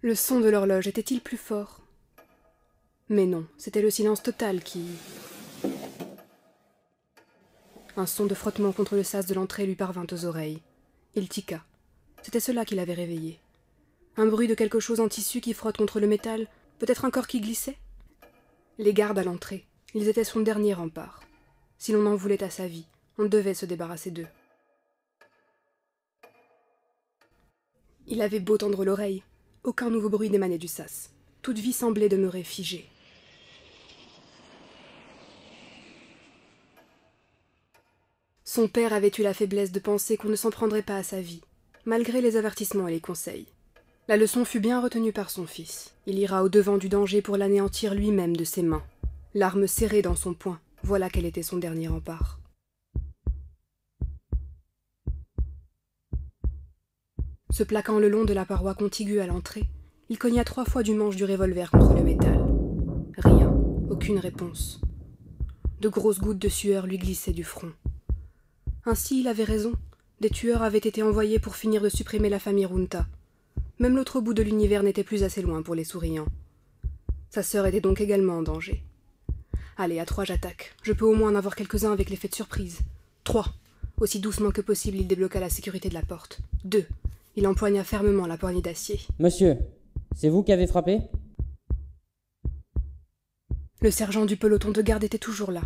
Le 0.00 0.14
son 0.14 0.40
de 0.40 0.48
l'horloge 0.48 0.88
était-il 0.88 1.20
plus 1.20 1.36
fort? 1.36 1.82
Mais 3.10 3.26
non, 3.26 3.44
c'était 3.58 3.82
le 3.82 3.90
silence 3.90 4.22
total 4.22 4.62
qui. 4.62 4.86
Un 7.98 8.06
son 8.06 8.24
de 8.24 8.34
frottement 8.34 8.72
contre 8.72 8.96
le 8.96 9.02
sas 9.02 9.26
de 9.26 9.34
l'entrée 9.34 9.66
lui 9.66 9.74
parvint 9.74 10.06
aux 10.10 10.24
oreilles. 10.24 10.62
Il 11.14 11.28
tiqua. 11.28 11.62
C'était 12.22 12.40
cela 12.40 12.64
qui 12.64 12.74
l'avait 12.74 12.94
réveillé. 12.94 13.38
Un 14.16 14.24
bruit 14.24 14.48
de 14.48 14.54
quelque 14.54 14.80
chose 14.80 15.00
en 15.00 15.08
tissu 15.08 15.42
qui 15.42 15.52
frotte 15.52 15.76
contre 15.76 16.00
le 16.00 16.06
métal, 16.06 16.46
peut-être 16.78 17.04
un 17.04 17.10
corps 17.10 17.26
qui 17.26 17.42
glissait? 17.42 17.76
Les 18.80 18.94
gardes 18.94 19.18
à 19.18 19.24
l'entrée, 19.24 19.66
ils 19.92 20.08
étaient 20.08 20.24
son 20.24 20.40
dernier 20.40 20.72
rempart. 20.72 21.22
Si 21.76 21.92
l'on 21.92 22.06
en 22.06 22.16
voulait 22.16 22.42
à 22.42 22.48
sa 22.48 22.66
vie, 22.66 22.86
on 23.18 23.26
devait 23.26 23.52
se 23.52 23.66
débarrasser 23.66 24.10
d'eux. 24.10 24.26
Il 28.06 28.22
avait 28.22 28.40
beau 28.40 28.56
tendre 28.56 28.86
l'oreille, 28.86 29.22
aucun 29.64 29.90
nouveau 29.90 30.08
bruit 30.08 30.30
n'émanait 30.30 30.56
du 30.56 30.66
sas. 30.66 31.10
Toute 31.42 31.58
vie 31.58 31.74
semblait 31.74 32.08
demeurer 32.08 32.42
figée. 32.42 32.88
Son 38.44 38.66
père 38.66 38.94
avait 38.94 39.12
eu 39.18 39.20
la 39.20 39.34
faiblesse 39.34 39.72
de 39.72 39.78
penser 39.78 40.16
qu'on 40.16 40.30
ne 40.30 40.36
s'en 40.36 40.50
prendrait 40.50 40.82
pas 40.82 40.96
à 40.96 41.02
sa 41.02 41.20
vie, 41.20 41.42
malgré 41.84 42.22
les 42.22 42.38
avertissements 42.38 42.88
et 42.88 42.92
les 42.92 43.00
conseils. 43.00 43.46
La 44.10 44.16
leçon 44.16 44.44
fut 44.44 44.58
bien 44.58 44.80
retenue 44.80 45.12
par 45.12 45.30
son 45.30 45.46
fils. 45.46 45.94
Il 46.04 46.18
ira 46.18 46.42
au-devant 46.42 46.78
du 46.78 46.88
danger 46.88 47.22
pour 47.22 47.36
l'anéantir 47.36 47.94
lui-même 47.94 48.36
de 48.36 48.42
ses 48.42 48.60
mains. 48.60 48.82
L'arme 49.34 49.68
serrée 49.68 50.02
dans 50.02 50.16
son 50.16 50.34
poing, 50.34 50.58
voilà 50.82 51.08
quel 51.08 51.24
était 51.24 51.44
son 51.44 51.58
dernier 51.58 51.86
rempart. 51.86 52.40
Se 57.52 57.62
plaquant 57.62 58.00
le 58.00 58.08
long 58.08 58.24
de 58.24 58.32
la 58.32 58.44
paroi 58.44 58.74
contiguë 58.74 59.20
à 59.20 59.28
l'entrée, 59.28 59.62
il 60.08 60.18
cogna 60.18 60.42
trois 60.42 60.64
fois 60.64 60.82
du 60.82 60.92
manche 60.92 61.14
du 61.14 61.24
revolver 61.24 61.70
contre 61.70 61.94
le 61.94 62.02
métal. 62.02 62.44
Rien, 63.16 63.54
aucune 63.90 64.18
réponse. 64.18 64.80
De 65.80 65.88
grosses 65.88 66.18
gouttes 66.18 66.40
de 66.40 66.48
sueur 66.48 66.88
lui 66.88 66.98
glissaient 66.98 67.30
du 67.30 67.44
front. 67.44 67.70
Ainsi, 68.86 69.20
il 69.20 69.28
avait 69.28 69.44
raison. 69.44 69.74
Des 70.18 70.30
tueurs 70.30 70.64
avaient 70.64 70.78
été 70.78 71.00
envoyés 71.04 71.38
pour 71.38 71.54
finir 71.54 71.80
de 71.80 71.88
supprimer 71.88 72.28
la 72.28 72.40
famille 72.40 72.66
Runta. 72.66 73.06
Même 73.80 73.96
l'autre 73.96 74.20
bout 74.20 74.34
de 74.34 74.42
l'univers 74.42 74.82
n'était 74.82 75.02
plus 75.02 75.24
assez 75.24 75.40
loin 75.40 75.62
pour 75.62 75.74
les 75.74 75.84
souriants. 75.84 76.26
Sa 77.30 77.42
sœur 77.42 77.64
était 77.64 77.80
donc 77.80 78.02
également 78.02 78.34
en 78.34 78.42
danger. 78.42 78.84
Allez, 79.78 79.98
à 79.98 80.04
trois, 80.04 80.24
j'attaque. 80.24 80.74
Je 80.82 80.92
peux 80.92 81.06
au 81.06 81.14
moins 81.14 81.32
en 81.32 81.34
avoir 81.34 81.56
quelques-uns 81.56 81.90
avec 81.90 82.10
l'effet 82.10 82.28
de 82.28 82.34
surprise. 82.34 82.80
Trois. 83.24 83.46
Aussi 83.98 84.20
doucement 84.20 84.50
que 84.50 84.60
possible, 84.60 84.98
il 84.98 85.06
débloqua 85.06 85.40
la 85.40 85.48
sécurité 85.48 85.88
de 85.88 85.94
la 85.94 86.02
porte. 86.02 86.40
Deux. 86.62 86.84
Il 87.36 87.46
empoigna 87.46 87.82
fermement 87.82 88.26
la 88.26 88.36
poignée 88.36 88.60
d'acier. 88.60 89.00
Monsieur, 89.18 89.56
c'est 90.14 90.28
vous 90.28 90.42
qui 90.42 90.52
avez 90.52 90.66
frappé? 90.66 91.00
Le 93.80 93.90
sergent 93.90 94.26
du 94.26 94.36
peloton 94.36 94.72
de 94.72 94.82
garde 94.82 95.04
était 95.04 95.16
toujours 95.16 95.52
là. 95.52 95.62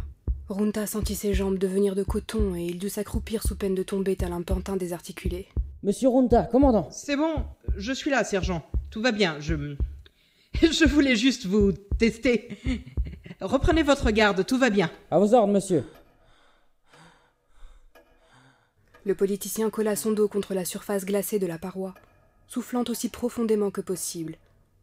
Runta 0.49 0.87
sentit 0.87 1.17
ses 1.17 1.35
jambes 1.35 1.59
devenir 1.59 1.97
de 1.97 2.05
coton 2.05 2.55
et 2.55 2.63
il 2.63 2.79
dut 2.79 2.91
s'accroupir 2.91 3.43
sous 3.43 3.57
peine 3.57 3.75
de 3.75 3.83
tomber 3.83 4.15
tel 4.15 4.33
un 4.33 4.43
pantin 4.43 4.77
désarticulé. 4.77 5.49
Monsieur 5.85 6.09
Runta, 6.09 6.45
commandant 6.45 6.89
C'est 6.91 7.15
bon, 7.15 7.45
je 7.77 7.93
suis 7.93 8.11
là, 8.11 8.25
sergent. 8.25 8.67
Tout 8.91 9.03
va 9.03 9.13
bien, 9.13 9.39
je. 9.39 9.77
Je 10.63 10.87
voulais 10.87 11.15
juste 11.15 11.45
vous 11.45 11.73
tester. 11.73 12.59
Reprenez 13.43 13.83
votre 13.83 14.11
garde, 14.11 14.47
tout 14.47 14.57
va 14.57 14.71
bien. 14.71 14.91
À 15.11 15.19
vos 15.19 15.35
ordres, 15.35 15.53
monsieur. 15.53 15.85
Le 19.05 19.15
politicien 19.15 19.69
colla 19.69 19.95
son 19.95 20.13
dos 20.13 20.27
contre 20.27 20.55
la 20.55 20.65
surface 20.65 21.05
glacée 21.05 21.39
de 21.39 21.47
la 21.47 21.59
paroi, 21.59 21.93
soufflant 22.47 22.85
aussi 22.89 23.11
profondément 23.11 23.71
que 23.71 23.83
possible, 23.83 24.37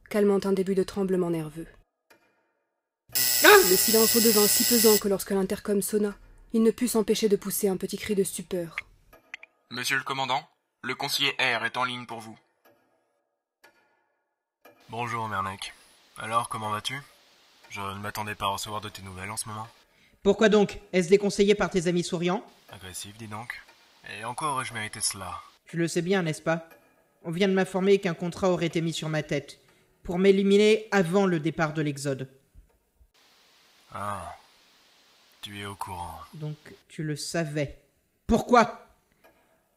calmant 0.10 0.40
un 0.44 0.54
début 0.54 0.76
de 0.76 0.84
tremblement 0.84 1.32
nerveux. 1.32 1.68
Le 3.72 3.76
silence 3.76 4.14
redevint 4.14 4.48
si 4.48 4.66
pesant 4.66 4.98
que 4.98 5.08
lorsque 5.08 5.32
l'intercom 5.32 5.82
sonna, 5.82 6.14
il 6.54 6.62
ne 6.62 6.72
put 6.72 6.88
s'empêcher 6.88 7.28
de 7.28 7.38
pousser 7.38 7.70
un 7.70 7.78
petit 7.78 7.98
cri 7.98 8.14
de 8.14 8.24
stupeur. 8.24 8.76
Monsieur 9.72 9.98
le 9.98 10.04
commandant, 10.04 10.42
le 10.84 10.96
conseiller 10.96 11.32
R 11.40 11.66
est 11.66 11.78
en 11.78 11.84
ligne 11.84 12.06
pour 12.06 12.20
vous. 12.20 12.38
Bonjour 14.90 15.28
Mernek. 15.28 15.74
Alors, 16.18 16.50
comment 16.50 16.70
vas-tu? 16.70 17.00
Je 17.70 17.82
ne 17.82 18.00
m'attendais 18.00 18.36
pas 18.36 18.46
à 18.46 18.50
recevoir 18.50 18.82
de 18.82 18.90
tes 18.90 19.02
nouvelles 19.02 19.32
en 19.32 19.38
ce 19.38 19.48
moment. 19.48 19.68
Pourquoi 20.24 20.50
donc? 20.50 20.80
Est-ce 20.92 21.10
déconseillé 21.10 21.56
par 21.56 21.70
tes 21.70 21.88
amis 21.88 22.04
souriants? 22.04 22.44
Agressif, 22.70 23.18
dis 23.18 23.28
donc. 23.28 23.62
Et 24.14 24.26
encore 24.26 24.62
ai-je 24.62 24.74
mérité 24.74 25.00
cela? 25.00 25.42
Tu 25.66 25.78
le 25.78 25.88
sais 25.88 26.02
bien, 26.02 26.24
n'est-ce 26.24 26.42
pas? 26.42 26.68
On 27.24 27.32
vient 27.32 27.48
de 27.48 27.54
m'informer 27.54 28.00
qu'un 28.00 28.14
contrat 28.14 28.50
aurait 28.50 28.66
été 28.66 28.82
mis 28.82 28.94
sur 28.94 29.08
ma 29.08 29.24
tête, 29.24 29.60
pour 30.04 30.20
m'éliminer 30.20 30.88
avant 30.92 31.26
le 31.26 31.40
départ 31.40 31.74
de 31.74 31.82
l'Exode. 31.82 32.28
Ah. 33.94 34.36
Tu 35.42 35.60
es 35.62 35.66
au 35.66 35.76
courant. 35.76 36.20
Donc 36.36 36.58
tu 36.88 37.02
le 37.04 37.16
savais. 37.16 37.80
Pourquoi? 38.28 38.86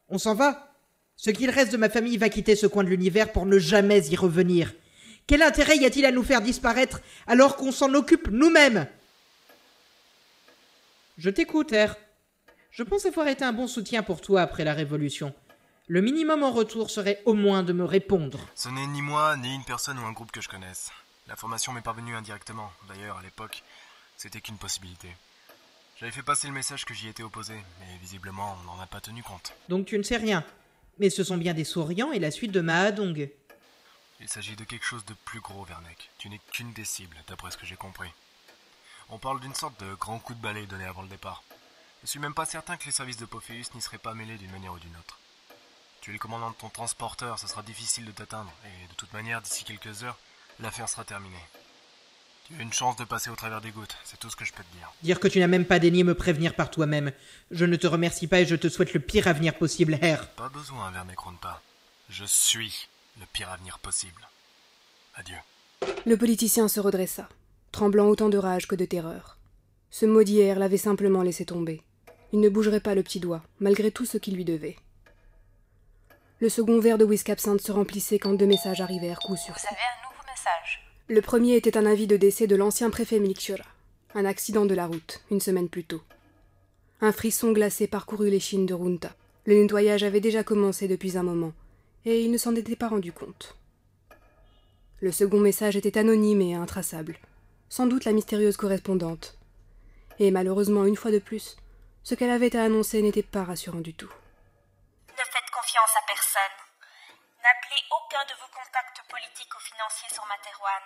On 0.09 0.17
s'en 0.17 0.35
va? 0.35 0.74
Ce 1.17 1.29
qu'il 1.31 1.49
reste 1.49 1.71
de 1.71 1.77
ma 1.77 1.89
famille 1.89 2.17
va 2.17 2.29
quitter 2.29 2.55
ce 2.55 2.67
coin 2.67 2.83
de 2.83 2.89
l'univers 2.89 3.31
pour 3.31 3.45
ne 3.45 3.57
jamais 3.57 4.05
y 4.07 4.15
revenir. 4.15 4.73
Quel 5.27 5.41
intérêt 5.41 5.77
y 5.77 5.85
a-t-il 5.85 6.05
à 6.05 6.11
nous 6.11 6.23
faire 6.23 6.41
disparaître 6.41 7.01
alors 7.25 7.55
qu'on 7.55 7.71
s'en 7.71 7.93
occupe 7.93 8.27
nous-mêmes? 8.29 8.87
Je 11.17 11.29
t'écoute, 11.29 11.71
R. 11.71 11.95
Je 12.71 12.83
pense 12.83 13.05
avoir 13.05 13.27
été 13.27 13.43
un 13.45 13.53
bon 13.53 13.67
soutien 13.67 14.03
pour 14.03 14.21
toi 14.21 14.41
après 14.41 14.65
la 14.65 14.73
Révolution. 14.73 15.33
Le 15.87 16.01
minimum 16.01 16.43
en 16.43 16.51
retour 16.51 16.89
serait 16.89 17.21
au 17.25 17.33
moins 17.33 17.63
de 17.63 17.71
me 17.71 17.85
répondre. 17.85 18.39
Ce 18.55 18.69
n'est 18.69 18.87
ni 18.87 19.01
moi, 19.01 19.37
ni 19.37 19.53
une 19.55 19.63
personne 19.63 19.97
ou 19.97 20.05
un 20.05 20.11
groupe 20.11 20.31
que 20.31 20.41
je 20.41 20.49
connaisse. 20.49 20.91
L'information 21.27 21.71
m'est 21.71 21.81
parvenue 21.81 22.15
indirectement. 22.15 22.71
D'ailleurs, 22.89 23.17
à 23.17 23.23
l'époque, 23.23 23.63
c'était 24.17 24.41
qu'une 24.41 24.57
possibilité. 24.57 25.07
J'avais 25.99 26.11
fait 26.11 26.21
passer 26.21 26.47
le 26.47 26.53
message 26.53 26.85
que 26.85 26.93
j'y 26.93 27.07
étais 27.07 27.23
opposé, 27.23 27.53
mais 27.79 27.97
visiblement, 28.01 28.57
on 28.61 28.75
n'en 28.75 28.81
a 28.81 28.87
pas 28.87 28.99
tenu 28.99 29.23
compte. 29.23 29.53
Donc 29.69 29.85
tu 29.85 29.97
ne 29.97 30.03
sais 30.03 30.17
rien. 30.17 30.43
Mais 30.97 31.09
ce 31.09 31.23
sont 31.23 31.37
bien 31.37 31.53
des 31.53 31.63
souriants 31.63 32.11
et 32.11 32.19
la 32.19 32.31
suite 32.31 32.51
de 32.51 32.61
Mahadong. 32.61 33.29
Il 34.21 34.29
s'agit 34.29 34.55
de 34.55 34.63
quelque 34.63 34.85
chose 34.85 35.05
de 35.05 35.13
plus 35.25 35.41
gros, 35.41 35.65
Vernek. 35.65 36.09
Tu 36.17 36.29
n'es 36.29 36.39
qu'une 36.51 36.71
des 36.73 36.85
cibles, 36.85 37.17
d'après 37.27 37.51
ce 37.51 37.57
que 37.57 37.65
j'ai 37.65 37.75
compris. 37.75 38.09
On 39.09 39.19
parle 39.19 39.41
d'une 39.41 39.53
sorte 39.53 39.79
de 39.83 39.93
grand 39.95 40.19
coup 40.19 40.33
de 40.33 40.41
balai 40.41 40.65
donné 40.65 40.85
avant 40.85 41.01
le 41.01 41.09
départ. 41.09 41.43
Je 42.01 42.07
suis 42.07 42.19
même 42.19 42.33
pas 42.33 42.45
certain 42.45 42.77
que 42.77 42.85
les 42.85 42.91
services 42.91 43.17
de 43.17 43.25
Pophéus 43.25 43.73
n'y 43.73 43.81
seraient 43.81 43.97
pas 43.97 44.13
mêlés 44.13 44.37
d'une 44.37 44.51
manière 44.51 44.73
ou 44.73 44.79
d'une 44.79 44.95
autre. 44.95 45.19
Tu 46.01 46.11
es 46.11 46.13
le 46.13 46.19
commandant 46.19 46.51
de 46.51 46.55
ton 46.55 46.69
transporteur, 46.69 47.39
ce 47.39 47.47
sera 47.47 47.61
difficile 47.61 48.05
de 48.05 48.11
t'atteindre, 48.11 48.53
et 48.63 48.87
de 48.87 48.93
toute 48.93 49.11
manière, 49.11 49.41
d'ici 49.41 49.63
quelques 49.63 50.03
heures, 50.03 50.17
l'affaire 50.59 50.87
sera 50.87 51.03
terminée. 51.03 51.35
Tu 52.47 52.53
as 52.59 52.61
une 52.61 52.71
chance 52.71 52.95
de 52.95 53.03
passer 53.03 53.31
au 53.31 53.35
travers 53.35 53.59
des 53.59 53.71
gouttes, 53.71 53.97
c'est 54.03 54.19
tout 54.19 54.29
ce 54.29 54.35
que 54.35 54.45
je 54.45 54.53
peux 54.53 54.61
te 54.63 54.77
dire. 54.77 54.91
Dire 55.01 55.19
que 55.19 55.27
tu 55.27 55.39
n'as 55.39 55.47
même 55.47 55.65
pas 55.65 55.79
daigné 55.79 56.03
me 56.03 56.13
prévenir 56.13 56.53
par 56.53 56.69
toi-même. 56.69 57.11
Je 57.49 57.65
ne 57.65 57.75
te 57.75 57.87
remercie 57.87 58.27
pas 58.27 58.41
et 58.41 58.45
je 58.45 58.55
te 58.55 58.69
souhaite 58.69 58.93
le 58.93 58.99
pire 58.99 59.27
avenir 59.27 59.55
possible, 59.55 59.95
R. 59.95 60.27
Pas 60.29 60.49
besoin, 60.49 60.91
pas. 61.41 61.63
Je 62.07 62.23
suis 62.23 62.87
le 63.19 63.25
pire 63.33 63.49
avenir 63.49 63.79
possible. 63.79 64.27
Adieu. 65.15 65.37
Le 66.05 66.17
politicien 66.17 66.67
se 66.67 66.79
redressa, 66.79 67.27
tremblant 67.71 68.05
autant 68.05 68.29
de 68.29 68.37
rage 68.37 68.67
que 68.67 68.75
de 68.75 68.85
terreur. 68.85 69.39
Ce 69.89 70.05
maudit 70.05 70.39
air 70.41 70.59
l'avait 70.59 70.77
simplement 70.77 71.23
laissé 71.23 71.45
tomber. 71.45 71.81
Il 72.31 72.41
ne 72.41 72.49
bougerait 72.49 72.79
pas 72.79 72.93
le 72.93 73.01
petit 73.01 73.19
doigt, 73.19 73.41
malgré 73.59 73.89
tout 73.89 74.05
ce 74.05 74.19
qu'il 74.19 74.35
lui 74.35 74.45
devait. 74.45 74.75
Le 76.39 76.49
second 76.49 76.79
verre 76.79 76.99
de 76.99 77.05
whisky 77.05 77.31
absinthe 77.31 77.61
se 77.61 77.71
remplissait 77.71 78.19
quand 78.19 78.33
deux 78.33 78.45
messages 78.45 78.81
arrivèrent 78.81 79.19
coup 79.19 79.35
sur 79.35 79.55
coup. 79.55 79.61
Vous 79.61 79.67
avez 79.67 79.81
un 79.81 80.09
nouveau 80.09 80.23
message. 80.29 80.84
Le 81.07 81.21
premier 81.21 81.55
était 81.55 81.77
un 81.77 81.85
avis 81.85 82.07
de 82.07 82.17
décès 82.17 82.47
de 82.47 82.55
l'ancien 82.55 82.89
préfet 82.89 83.19
Milikchura. 83.19 83.63
Un 84.15 84.25
accident 84.25 84.65
de 84.65 84.73
la 84.73 84.87
route, 84.87 85.21
une 85.29 85.39
semaine 85.39 85.69
plus 85.69 85.83
tôt. 85.83 86.01
Un 86.99 87.11
frisson 87.11 87.51
glacé 87.51 87.85
parcourut 87.85 88.31
les 88.31 88.39
chines 88.39 88.65
de 88.65 88.73
Runta. 88.73 89.13
Le 89.45 89.53
nettoyage 89.53 90.01
avait 90.01 90.19
déjà 90.19 90.43
commencé 90.43 90.87
depuis 90.87 91.15
un 91.15 91.21
moment, 91.21 91.53
et 92.05 92.23
il 92.23 92.31
ne 92.31 92.39
s'en 92.39 92.55
était 92.55 92.75
pas 92.75 92.87
rendu 92.87 93.11
compte. 93.11 93.55
Le 94.99 95.11
second 95.11 95.39
message 95.39 95.75
était 95.75 95.99
anonyme 95.99 96.41
et 96.41 96.55
intraçable, 96.55 97.19
sans 97.69 97.85
doute 97.85 98.05
la 98.05 98.11
mystérieuse 98.11 98.57
correspondante. 98.57 99.37
Et 100.17 100.31
malheureusement, 100.31 100.85
une 100.85 100.95
fois 100.95 101.11
de 101.11 101.19
plus, 101.19 101.55
ce 102.01 102.15
qu'elle 102.15 102.31
avait 102.31 102.55
à 102.55 102.63
annoncer 102.63 103.03
n'était 103.03 103.21
pas 103.21 103.43
rassurant 103.43 103.81
du 103.81 103.93
tout. 103.93 104.11
Ne 105.09 105.23
faites 105.31 105.51
confiance 105.53 105.95
à 105.97 106.07
personne. 106.07 106.64
N'appelez 107.45 107.77
aucun 107.93 108.25
de 108.25 108.33
vos 108.41 108.49
contacts 108.49 109.05
politiques 109.07 109.53
ou 109.53 109.59
financiers 109.59 110.09
sur 110.09 110.25
Materwan. 110.25 110.81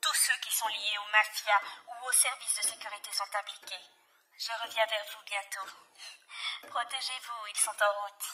Tous 0.00 0.14
ceux 0.14 0.38
qui 0.40 0.54
sont 0.54 0.68
liés 0.68 0.98
aux 1.02 1.10
mafias 1.10 1.58
ou 1.88 2.06
aux 2.06 2.12
services 2.12 2.54
de 2.54 2.62
sécurité 2.70 3.10
sont 3.10 3.26
impliqués. 3.34 3.82
Je 4.38 4.52
reviens 4.62 4.86
vers 4.86 5.04
vous 5.10 5.24
bientôt. 5.26 5.66
Protégez-vous, 6.70 7.50
ils 7.50 7.58
sont 7.58 7.74
en 7.82 7.92
route. 8.06 8.26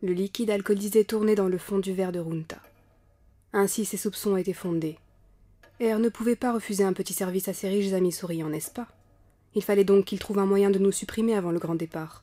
Le 0.00 0.12
liquide 0.12 0.50
alcoolisé 0.50 1.04
tournait 1.04 1.34
dans 1.34 1.48
le 1.48 1.58
fond 1.58 1.80
du 1.80 1.92
verre 1.92 2.12
de 2.12 2.20
Runta. 2.20 2.60
Ainsi 3.52 3.84
ses 3.84 3.96
soupçons 3.96 4.36
étaient 4.36 4.52
fondés. 4.52 5.00
R 5.80 5.98
ne 5.98 6.08
pouvait 6.08 6.36
pas 6.36 6.52
refuser 6.52 6.84
un 6.84 6.92
petit 6.92 7.14
service 7.14 7.48
à 7.48 7.52
ses 7.52 7.68
riches 7.68 7.92
amis 7.94 8.12
souriants, 8.12 8.48
n'est-ce 8.48 8.70
pas? 8.70 8.86
Il 9.56 9.62
fallait 9.62 9.84
donc 9.84 10.04
qu'il 10.04 10.20
trouve 10.20 10.38
un 10.38 10.46
moyen 10.46 10.70
de 10.70 10.78
nous 10.78 10.92
supprimer 10.92 11.34
avant 11.34 11.50
le 11.50 11.58
grand 11.58 11.74
départ. 11.74 12.22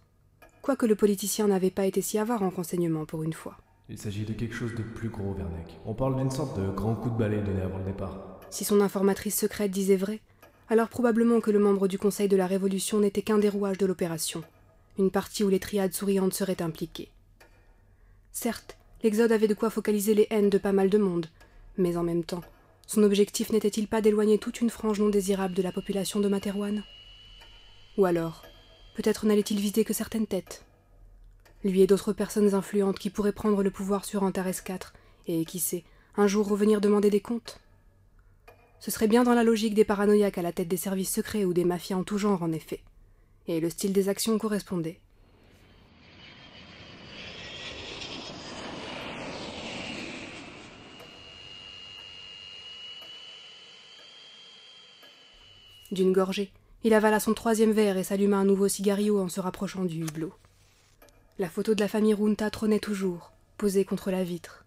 Quoique 0.61 0.85
le 0.85 0.95
politicien 0.95 1.47
n'avait 1.47 1.69
pas 1.69 1.85
été 1.85 2.01
si 2.01 2.17
avare 2.17 2.43
en 2.43 2.49
renseignements 2.49 3.05
pour 3.05 3.23
une 3.23 3.33
fois. 3.33 3.57
Il 3.89 3.97
s'agit 3.97 4.23
de 4.23 4.33
quelque 4.33 4.55
chose 4.55 4.73
de 4.73 4.83
plus 4.83 5.09
gros, 5.09 5.33
Vernec. 5.33 5.79
On 5.85 5.93
parle 5.93 6.15
d'une 6.15 6.31
sorte 6.31 6.57
de 6.57 6.69
grand 6.69 6.95
coup 6.95 7.09
de 7.09 7.17
balai 7.17 7.41
donné 7.41 7.61
avant 7.61 7.79
le 7.79 7.83
départ. 7.83 8.39
Si 8.49 8.63
son 8.63 8.79
informatrice 8.79 9.37
secrète 9.37 9.71
disait 9.71 9.97
vrai, 9.97 10.21
alors 10.69 10.87
probablement 10.87 11.41
que 11.41 11.51
le 11.51 11.59
membre 11.59 11.89
du 11.89 11.97
Conseil 11.97 12.29
de 12.29 12.37
la 12.37 12.47
Révolution 12.47 13.01
n'était 13.01 13.21
qu'un 13.21 13.37
des 13.37 13.49
rouages 13.49 13.77
de 13.77 13.85
l'opération, 13.85 14.43
une 14.97 15.11
partie 15.11 15.43
où 15.43 15.49
les 15.49 15.59
triades 15.59 15.93
souriantes 15.93 16.33
seraient 16.33 16.61
impliquées. 16.61 17.09
Certes, 18.31 18.77
l'Exode 19.03 19.33
avait 19.33 19.49
de 19.49 19.53
quoi 19.53 19.69
focaliser 19.69 20.13
les 20.13 20.27
haines 20.29 20.49
de 20.49 20.57
pas 20.57 20.71
mal 20.71 20.89
de 20.89 20.97
monde, 20.97 21.27
mais 21.77 21.97
en 21.97 22.03
même 22.03 22.23
temps, 22.23 22.43
son 22.91 23.03
objectif 23.03 23.53
n'était-il 23.53 23.87
pas 23.87 24.01
d'éloigner 24.01 24.37
toute 24.37 24.59
une 24.59 24.69
frange 24.69 24.99
non 24.99 25.07
désirable 25.07 25.53
de 25.53 25.61
la 25.61 25.71
population 25.71 26.19
de 26.19 26.27
Materwan 26.27 26.83
Ou 27.97 28.03
alors, 28.03 28.43
peut-être 28.95 29.25
n'allait-il 29.25 29.61
viser 29.61 29.85
que 29.85 29.93
certaines 29.93 30.27
têtes? 30.27 30.65
Lui 31.63 31.79
et 31.83 31.87
d'autres 31.87 32.11
personnes 32.11 32.53
influentes 32.53 32.99
qui 32.99 33.09
pourraient 33.09 33.31
prendre 33.31 33.63
le 33.63 33.71
pouvoir 33.71 34.03
sur 34.03 34.23
Antares 34.23 34.49
IV, 34.49 34.91
et, 35.27 35.45
qui 35.45 35.59
sait, 35.59 35.85
un 36.17 36.27
jour 36.27 36.45
revenir 36.45 36.81
demander 36.81 37.09
des 37.09 37.21
comptes? 37.21 37.61
Ce 38.81 38.91
serait 38.91 39.07
bien 39.07 39.23
dans 39.23 39.35
la 39.35 39.45
logique 39.45 39.73
des 39.73 39.85
paranoïaques 39.85 40.37
à 40.37 40.41
la 40.41 40.51
tête 40.51 40.67
des 40.67 40.75
services 40.75 41.13
secrets 41.13 41.45
ou 41.45 41.53
des 41.53 41.63
mafias 41.63 41.95
en 41.95 42.03
tout 42.03 42.17
genre, 42.17 42.43
en 42.43 42.51
effet. 42.51 42.81
Et 43.47 43.61
le 43.61 43.69
style 43.69 43.93
des 43.93 44.09
actions 44.09 44.37
correspondait. 44.37 44.99
D'une 55.91 56.13
gorgée, 56.13 56.51
il 56.83 56.93
avala 56.93 57.19
son 57.19 57.33
troisième 57.33 57.73
verre 57.73 57.97
et 57.97 58.03
s'alluma 58.03 58.37
un 58.37 58.45
nouveau 58.45 58.69
cigario 58.69 59.19
en 59.19 59.27
se 59.27 59.41
rapprochant 59.41 59.83
du 59.83 60.01
hublot. 60.01 60.33
La 61.37 61.49
photo 61.49 61.75
de 61.75 61.81
la 61.81 61.89
famille 61.89 62.13
Runta 62.13 62.49
trônait 62.49 62.79
toujours, 62.79 63.33
posée 63.57 63.83
contre 63.83 64.09
la 64.09 64.23
vitre. 64.23 64.65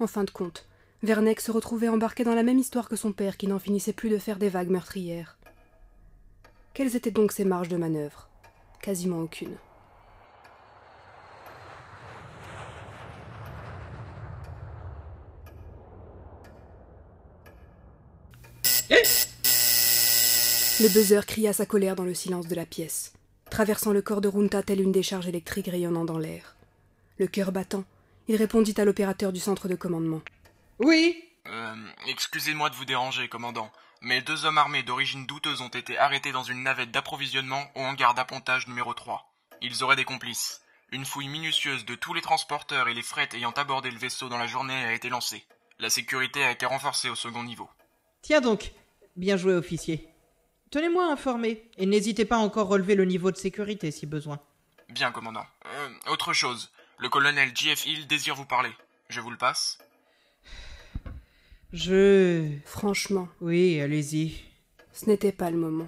En 0.00 0.08
fin 0.08 0.24
de 0.24 0.30
compte, 0.30 0.66
Verneck 1.04 1.40
se 1.40 1.52
retrouvait 1.52 1.88
embarqué 1.88 2.24
dans 2.24 2.34
la 2.34 2.42
même 2.42 2.58
histoire 2.58 2.88
que 2.88 2.96
son 2.96 3.12
père 3.12 3.36
qui 3.36 3.46
n'en 3.46 3.58
finissait 3.60 3.92
plus 3.92 4.10
de 4.10 4.18
faire 4.18 4.38
des 4.38 4.48
vagues 4.48 4.70
meurtrières. 4.70 5.38
Quelles 6.72 6.96
étaient 6.96 7.12
donc 7.12 7.30
ses 7.30 7.44
marges 7.44 7.68
de 7.68 7.76
manœuvre? 7.76 8.28
Quasiment 8.82 9.20
aucune. 9.20 9.54
Le 20.80 20.88
buzzer 20.88 21.24
cria 21.24 21.52
sa 21.52 21.66
colère 21.66 21.94
dans 21.94 22.04
le 22.04 22.14
silence 22.14 22.48
de 22.48 22.54
la 22.56 22.66
pièce, 22.66 23.12
traversant 23.48 23.92
le 23.92 24.02
corps 24.02 24.20
de 24.20 24.26
Runta 24.26 24.64
telle 24.64 24.80
une 24.80 24.90
décharge 24.90 25.28
électrique 25.28 25.68
rayonnant 25.68 26.04
dans 26.04 26.18
l'air. 26.18 26.56
Le 27.18 27.28
cœur 27.28 27.52
battant, 27.52 27.84
il 28.26 28.34
répondit 28.34 28.74
à 28.78 28.84
l'opérateur 28.84 29.32
du 29.32 29.38
centre 29.38 29.68
de 29.68 29.76
commandement. 29.76 30.20
Oui 30.80 31.22
Euh, 31.46 31.76
excusez-moi 32.08 32.70
de 32.70 32.74
vous 32.74 32.86
déranger, 32.86 33.28
commandant, 33.28 33.70
mais 34.00 34.20
deux 34.20 34.46
hommes 34.46 34.58
armés 34.58 34.82
d'origine 34.82 35.26
douteuse 35.26 35.60
ont 35.60 35.68
été 35.68 35.96
arrêtés 35.96 36.32
dans 36.32 36.42
une 36.42 36.64
navette 36.64 36.90
d'approvisionnement 36.90 37.70
au 37.76 37.80
hangar 37.80 38.14
d'appontage 38.14 38.66
numéro 38.66 38.94
3. 38.94 39.30
Ils 39.62 39.84
auraient 39.84 39.94
des 39.94 40.04
complices. 40.04 40.62
Une 40.90 41.04
fouille 41.04 41.28
minutieuse 41.28 41.84
de 41.84 41.94
tous 41.94 42.14
les 42.14 42.22
transporteurs 42.22 42.88
et 42.88 42.94
les 42.94 43.02
frettes 43.02 43.34
ayant 43.34 43.52
abordé 43.52 43.92
le 43.92 43.98
vaisseau 43.98 44.28
dans 44.28 44.38
la 44.38 44.48
journée 44.48 44.84
a 44.84 44.92
été 44.92 45.08
lancée. 45.08 45.44
La 45.78 45.90
sécurité 45.90 46.42
a 46.42 46.50
été 46.50 46.66
renforcée 46.66 47.10
au 47.10 47.14
second 47.14 47.44
niveau. 47.44 47.68
Tiens 48.22 48.40
donc, 48.40 48.72
bien 49.16 49.36
joué 49.36 49.52
officier. 49.54 50.08
Tenez-moi 50.74 51.06
informé, 51.06 51.62
et 51.78 51.86
n'hésitez 51.86 52.24
pas 52.24 52.34
à 52.34 52.40
encore 52.40 52.66
relever 52.66 52.96
le 52.96 53.04
niveau 53.04 53.30
de 53.30 53.36
sécurité 53.36 53.92
si 53.92 54.06
besoin. 54.06 54.40
Bien, 54.88 55.12
commandant. 55.12 55.46
Euh, 55.66 56.10
autre 56.10 56.32
chose. 56.32 56.72
Le 56.98 57.08
colonel 57.08 57.52
J.F. 57.54 57.86
Hill 57.86 58.08
désire 58.08 58.34
vous 58.34 58.44
parler. 58.44 58.72
Je 59.08 59.20
vous 59.20 59.30
le 59.30 59.36
passe 59.36 59.78
Je... 61.72 62.58
Franchement, 62.66 63.28
Oui, 63.40 63.80
allez-y. 63.80 64.34
ce 64.92 65.06
n'était 65.06 65.30
pas 65.30 65.48
le 65.48 65.58
moment. 65.58 65.86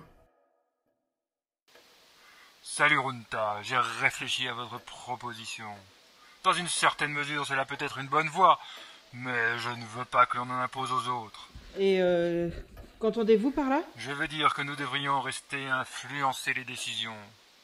Salut 2.62 3.00
Runta, 3.00 3.60
j'ai 3.64 3.78
réfléchi 4.00 4.46
à 4.46 4.54
votre 4.54 4.78
proposition. 4.82 5.66
Dans 6.44 6.52
une 6.52 6.68
certaine 6.68 7.10
mesure, 7.10 7.44
cela 7.44 7.64
peut 7.64 7.76
être 7.80 7.98
une 7.98 8.06
bonne 8.06 8.28
voie, 8.28 8.60
mais 9.12 9.58
je 9.58 9.68
ne 9.68 9.84
veux 9.96 10.04
pas 10.04 10.26
que 10.26 10.36
l'on 10.36 10.48
en 10.48 10.60
impose 10.60 10.92
aux 10.92 11.08
autres. 11.08 11.48
Et 11.76 12.00
euh... 12.00 12.50
Qu'entendez-vous 12.98 13.50
par 13.50 13.68
là? 13.68 13.82
Je 13.98 14.10
veux 14.10 14.28
dire 14.28 14.54
que 14.54 14.62
nous 14.62 14.74
devrions 14.76 15.20
rester 15.20 15.66
influencer 15.68 16.54
les 16.54 16.64
décisions. 16.64 17.16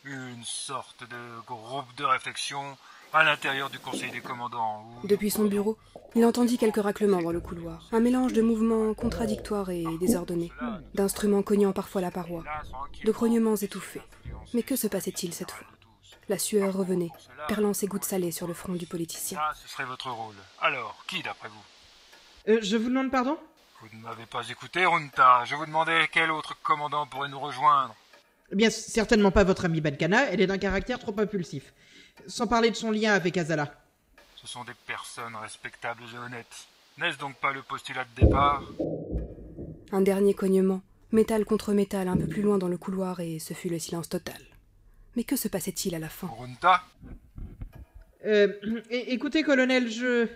Une 0.05 0.45
sorte 0.45 1.05
de 1.09 1.40
groupe 1.47 1.95
de 1.97 2.05
réflexion 2.05 2.77
à 3.14 3.25
l'intérieur 3.25 3.71
du 3.71 3.79
conseil 3.79 4.11
des 4.11 4.21
commandants. 4.21 4.85
Où... 5.03 5.07
Depuis 5.07 5.31
son 5.31 5.45
bureau, 5.45 5.79
il 6.14 6.25
entendit 6.25 6.59
quelques 6.59 6.83
raclements 6.83 7.23
dans 7.23 7.31
le 7.31 7.40
couloir, 7.40 7.87
un 7.92 8.01
mélange 8.01 8.33
de 8.33 8.42
mouvements 8.42 8.92
contradictoires 8.95 9.71
et 9.71 9.85
désordonnés, 10.01 10.53
d'instruments 10.95 11.42
cognant 11.42 11.73
parfois 11.73 12.01
la 12.01 12.11
paroi, 12.11 12.42
de 13.05 13.12
grognements 13.12 13.57
étouffés. 13.57 14.03
Mais 14.55 14.62
que 14.62 14.77
se 14.77 14.87
passait-il 14.87 15.33
cette 15.33 15.51
fois? 15.51 15.66
La 16.29 16.38
sueur 16.38 16.73
revenait, 16.75 17.11
perlant 17.49 17.75
ses 17.75 17.87
gouttes 17.87 18.05
salées 18.05 18.33
sur 18.33 18.47
le 18.47 18.55
front 18.55 18.73
du 18.75 18.87
politicien. 18.87 19.38
Ça, 19.38 19.53
ce 19.62 19.68
serait 19.68 19.85
votre 19.85 20.11
rôle. 20.11 20.35
Alors, 20.61 21.05
qui 21.07 21.23
d'après 21.23 21.49
vous? 21.49 22.53
Euh, 22.53 22.59
Je 22.62 22.77
vous 22.77 22.88
demande 22.88 23.11
pardon? 23.11 23.37
Vous 23.83 23.99
ne 23.99 24.03
m'avez 24.03 24.27
pas 24.27 24.49
écouté, 24.49 24.87
Runta. 24.87 25.45
Je 25.45 25.57
vous 25.57 25.66
demandais 25.66 26.09
quel 26.12 26.31
autre 26.31 26.57
commandant 26.62 27.05
pourrait 27.05 27.29
nous 27.29 27.40
rejoindre. 27.40 27.97
Eh 28.53 28.55
bien, 28.55 28.71
certainement 28.71 29.33
pas 29.33 29.42
votre 29.42 29.64
amie 29.64 29.81
Bankana, 29.81 30.31
elle 30.31 30.40
est 30.40 30.47
d'un 30.47 30.59
caractère 30.59 31.01
trop 31.01 31.18
impulsif. 31.18 31.73
Sans 32.29 32.47
parler 32.47 32.71
de 32.71 32.77
son 32.77 32.92
lien 32.92 33.12
avec 33.12 33.37
Azala. 33.37 33.75
Ce 34.37 34.47
sont 34.47 34.62
des 34.62 34.75
personnes 34.87 35.35
respectables 35.35 36.03
et 36.14 36.18
honnêtes. 36.18 36.68
N'est-ce 36.97 37.18
donc 37.18 37.35
pas 37.37 37.53
le 37.53 37.62
postulat 37.62 38.05
de 38.05 38.25
départ? 38.25 38.62
Un 39.90 40.01
dernier 40.01 40.35
cognement, 40.35 40.81
métal 41.11 41.45
contre 41.45 41.73
métal 41.73 42.07
un 42.07 42.16
peu 42.16 42.29
plus 42.29 42.42
loin 42.42 42.59
dans 42.59 42.68
le 42.68 42.79
couloir, 42.79 43.18
et 43.18 43.40
ce 43.40 43.53
fut 43.53 43.68
le 43.68 43.81
silence 43.81 44.09
total. 44.09 44.40
Mais 45.16 45.25
que 45.25 45.35
se 45.35 45.49
passait-il 45.49 45.97
à 45.97 45.99
la 45.99 46.09
fin? 46.09 46.29
Runta? 46.38 46.85
Euh, 48.27 48.53
écoutez, 48.90 49.42
colonel, 49.42 49.90
je... 49.90 50.29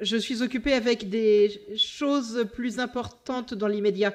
Je 0.00 0.16
suis 0.16 0.42
occupé 0.42 0.74
avec 0.74 1.08
des 1.08 1.60
choses 1.76 2.46
plus 2.54 2.78
importantes 2.78 3.54
dans 3.54 3.66
l'immédiat. 3.66 4.12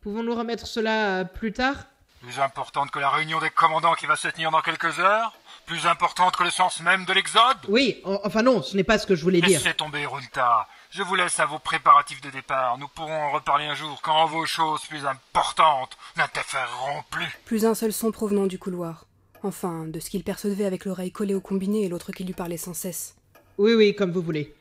Pouvons-nous 0.00 0.34
remettre 0.34 0.66
cela 0.66 1.24
plus 1.24 1.52
tard? 1.52 1.76
Plus 2.22 2.38
importante 2.40 2.90
que 2.90 2.98
la 2.98 3.10
réunion 3.10 3.40
des 3.40 3.50
commandants 3.50 3.94
qui 3.94 4.06
va 4.06 4.16
se 4.16 4.28
tenir 4.28 4.50
dans 4.50 4.60
quelques 4.62 4.98
heures? 4.98 5.32
Plus 5.66 5.86
importante 5.86 6.36
que 6.36 6.44
le 6.44 6.50
sens 6.50 6.80
même 6.80 7.04
de 7.04 7.12
l'exode? 7.12 7.56
Oui, 7.68 8.00
en- 8.04 8.20
enfin 8.24 8.42
non, 8.42 8.62
ce 8.62 8.76
n'est 8.76 8.84
pas 8.84 8.98
ce 8.98 9.06
que 9.06 9.14
je 9.14 9.22
voulais 9.22 9.40
dire. 9.40 9.58
Laissez 9.60 9.74
tomber, 9.74 10.06
Runta. 10.06 10.66
Je 10.90 11.02
vous 11.02 11.14
laisse 11.14 11.38
à 11.40 11.46
vos 11.46 11.58
préparatifs 11.58 12.20
de 12.20 12.30
départ. 12.30 12.78
Nous 12.78 12.88
pourrons 12.88 13.12
en 13.22 13.30
reparler 13.32 13.66
un 13.66 13.74
jour 13.74 14.00
quand 14.02 14.26
vos 14.26 14.44
choses 14.46 14.82
plus 14.86 15.04
importantes 15.06 15.96
n'interféreront 16.16 17.02
plus. 17.10 17.26
Plus 17.44 17.64
un 17.66 17.74
seul 17.74 17.92
son 17.92 18.10
provenant 18.12 18.46
du 18.46 18.58
couloir. 18.58 19.06
Enfin, 19.42 19.84
de 19.86 19.98
ce 20.00 20.08
qu'il 20.10 20.22
percevait 20.24 20.64
avec 20.64 20.84
l'oreille 20.84 21.12
collée 21.12 21.34
au 21.34 21.40
combiné 21.40 21.84
et 21.84 21.88
l'autre 21.88 22.12
qui 22.12 22.24
lui 22.24 22.34
parlait 22.34 22.56
sans 22.56 22.74
cesse. 22.74 23.16
Oui, 23.58 23.74
oui, 23.74 23.94
comme 23.94 24.12
vous 24.12 24.22
voulez. 24.22 24.54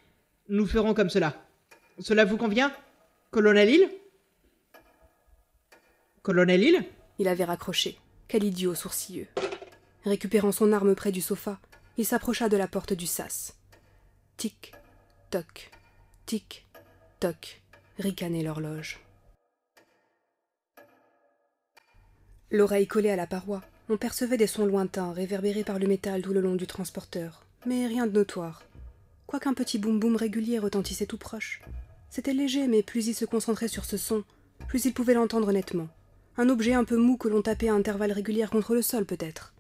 Nous 0.51 0.67
ferons 0.67 0.93
comme 0.93 1.09
cela. 1.09 1.33
Cela 1.99 2.25
vous 2.25 2.35
convient 2.35 2.75
Colonel 3.29 3.69
Hill? 3.69 3.89
Colonel 6.23 6.61
Hill? 6.61 6.83
Il 7.19 7.29
avait 7.29 7.45
raccroché. 7.45 7.97
Quel 8.27 8.43
idiot 8.43 8.75
sourcilleux. 8.75 9.27
Récupérant 10.03 10.51
son 10.51 10.73
arme 10.73 10.93
près 10.93 11.13
du 11.13 11.21
sofa, 11.21 11.57
il 11.97 12.05
s'approcha 12.05 12.49
de 12.49 12.57
la 12.57 12.67
porte 12.67 12.91
du 12.91 13.07
sas. 13.07 13.55
Tic, 14.35 14.73
toc, 15.29 15.71
tic, 16.25 16.65
toc, 17.21 17.61
ricanait 17.97 18.43
l'horloge. 18.43 18.99
L'oreille 22.51 22.87
collée 22.87 23.11
à 23.11 23.15
la 23.15 23.25
paroi, 23.25 23.61
on 23.87 23.95
percevait 23.95 24.35
des 24.35 24.47
sons 24.47 24.65
lointains 24.65 25.13
réverbérés 25.13 25.63
par 25.63 25.79
le 25.79 25.87
métal 25.87 26.21
tout 26.21 26.33
le 26.33 26.41
long 26.41 26.55
du 26.55 26.67
transporteur, 26.67 27.45
mais 27.65 27.87
rien 27.87 28.05
de 28.05 28.11
notoire 28.11 28.63
quoiqu'un 29.31 29.53
petit 29.53 29.79
boum-boum 29.79 30.17
régulier 30.17 30.59
retentissait 30.59 31.05
tout 31.05 31.17
proche. 31.17 31.61
C'était 32.09 32.33
léger, 32.33 32.67
mais 32.67 32.83
plus 32.83 33.07
il 33.07 33.13
se 33.13 33.23
concentrait 33.23 33.69
sur 33.69 33.85
ce 33.85 33.95
son, 33.95 34.25
plus 34.67 34.83
il 34.83 34.93
pouvait 34.93 35.13
l'entendre 35.13 35.53
nettement. 35.53 35.87
Un 36.35 36.49
objet 36.49 36.73
un 36.73 36.83
peu 36.83 36.97
mou 36.97 37.15
que 37.15 37.29
l'on 37.29 37.41
tapait 37.41 37.69
à 37.69 37.73
intervalles 37.73 38.11
réguliers 38.11 38.47
contre 38.51 38.75
le 38.75 38.81
sol, 38.81 39.05
peut-être. 39.05 39.53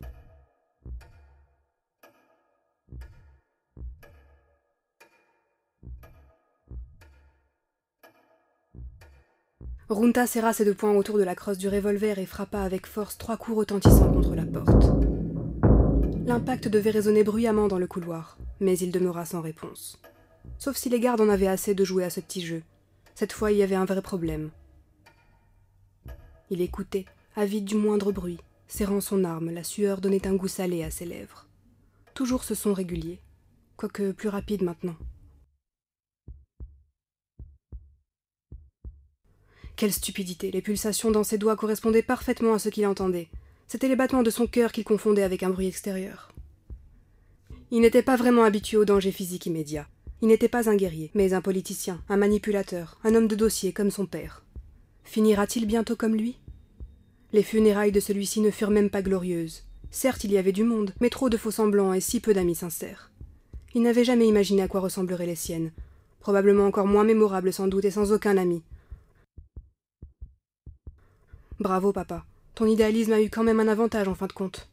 Runta 9.87 10.27
serra 10.27 10.51
ses 10.51 10.65
deux 10.65 10.73
poings 10.73 10.97
autour 10.97 11.17
de 11.17 11.23
la 11.23 11.35
crosse 11.35 11.57
du 11.57 11.69
revolver 11.69 12.19
et 12.19 12.25
frappa 12.25 12.59
avec 12.59 12.87
force 12.87 13.17
trois 13.17 13.37
coups 13.37 13.59
retentissants 13.59 14.11
contre 14.11 14.35
la 14.35 14.45
porte. 14.45 14.91
L'impact 16.25 16.67
devait 16.67 16.91
résonner 16.91 17.23
bruyamment 17.23 17.69
dans 17.69 17.79
le 17.79 17.87
couloir 17.87 18.37
mais 18.61 18.77
il 18.77 18.91
demeura 18.91 19.25
sans 19.25 19.41
réponse. 19.41 19.99
Sauf 20.57 20.77
si 20.77 20.89
les 20.89 20.99
gardes 20.99 21.19
en 21.19 21.29
avaient 21.29 21.47
assez 21.47 21.75
de 21.75 21.83
jouer 21.83 22.05
à 22.05 22.09
ce 22.09 22.21
petit 22.21 22.45
jeu. 22.45 22.63
Cette 23.15 23.33
fois, 23.33 23.51
il 23.51 23.57
y 23.57 23.63
avait 23.63 23.75
un 23.75 23.85
vrai 23.85 24.01
problème. 24.01 24.51
Il 26.49 26.61
écoutait, 26.61 27.05
avide 27.35 27.65
du 27.65 27.75
moindre 27.75 28.11
bruit, 28.11 28.39
serrant 28.67 29.01
son 29.01 29.23
arme, 29.23 29.51
la 29.51 29.63
sueur 29.63 29.99
donnait 29.99 30.27
un 30.27 30.35
goût 30.35 30.47
salé 30.47 30.83
à 30.83 30.91
ses 30.91 31.05
lèvres. 31.05 31.47
Toujours 32.13 32.43
ce 32.43 32.55
son 32.55 32.73
régulier, 32.73 33.19
quoique 33.77 34.11
plus 34.11 34.29
rapide 34.29 34.63
maintenant. 34.63 34.95
Quelle 39.75 39.93
stupidité 39.93 40.51
Les 40.51 40.61
pulsations 40.61 41.09
dans 41.09 41.23
ses 41.23 41.37
doigts 41.37 41.55
correspondaient 41.55 42.03
parfaitement 42.03 42.53
à 42.53 42.59
ce 42.59 42.69
qu'il 42.69 42.85
entendait. 42.85 43.29
C'étaient 43.67 43.87
les 43.87 43.95
battements 43.95 44.21
de 44.21 44.29
son 44.29 44.45
cœur 44.45 44.71
qu'il 44.71 44.83
confondait 44.83 45.23
avec 45.23 45.41
un 45.41 45.49
bruit 45.49 45.67
extérieur. 45.67 46.30
Il 47.73 47.79
n'était 47.79 48.03
pas 48.03 48.17
vraiment 48.17 48.43
habitué 48.43 48.75
au 48.75 48.83
danger 48.83 49.13
physique 49.13 49.45
immédiat. 49.45 49.87
Il 50.21 50.27
n'était 50.27 50.49
pas 50.49 50.69
un 50.69 50.75
guerrier, 50.75 51.09
mais 51.13 51.33
un 51.33 51.39
politicien, 51.39 52.03
un 52.09 52.17
manipulateur, 52.17 52.99
un 53.05 53.15
homme 53.15 53.29
de 53.29 53.35
dossier 53.35 53.71
comme 53.71 53.91
son 53.91 54.05
père. 54.05 54.43
Finira-t-il 55.05 55.65
bientôt 55.65 55.95
comme 55.95 56.15
lui? 56.15 56.37
Les 57.31 57.43
funérailles 57.43 57.93
de 57.93 58.01
celui-ci 58.01 58.41
ne 58.41 58.51
furent 58.51 58.71
même 58.71 58.89
pas 58.89 59.01
glorieuses. 59.01 59.63
Certes, 59.89 60.25
il 60.25 60.33
y 60.33 60.37
avait 60.37 60.51
du 60.51 60.65
monde, 60.65 60.93
mais 60.99 61.09
trop 61.09 61.29
de 61.29 61.37
faux 61.37 61.49
semblants 61.49 61.93
et 61.93 62.01
si 62.01 62.19
peu 62.19 62.33
d'amis 62.33 62.55
sincères. 62.55 63.09
Il 63.73 63.83
n'avait 63.83 64.03
jamais 64.03 64.27
imaginé 64.27 64.63
à 64.63 64.67
quoi 64.67 64.81
ressembleraient 64.81 65.25
les 65.25 65.35
siennes. 65.35 65.71
Probablement 66.19 66.65
encore 66.65 66.87
moins 66.87 67.05
mémorables 67.05 67.53
sans 67.53 67.69
doute 67.69 67.85
et 67.85 67.91
sans 67.91 68.11
aucun 68.11 68.35
ami. 68.35 68.63
Bravo, 71.57 71.93
papa. 71.93 72.25
Ton 72.53 72.65
idéalisme 72.65 73.13
a 73.13 73.21
eu 73.21 73.29
quand 73.29 73.43
même 73.45 73.61
un 73.61 73.69
avantage 73.69 74.09
en 74.09 74.15
fin 74.15 74.27
de 74.27 74.33
compte. 74.33 74.69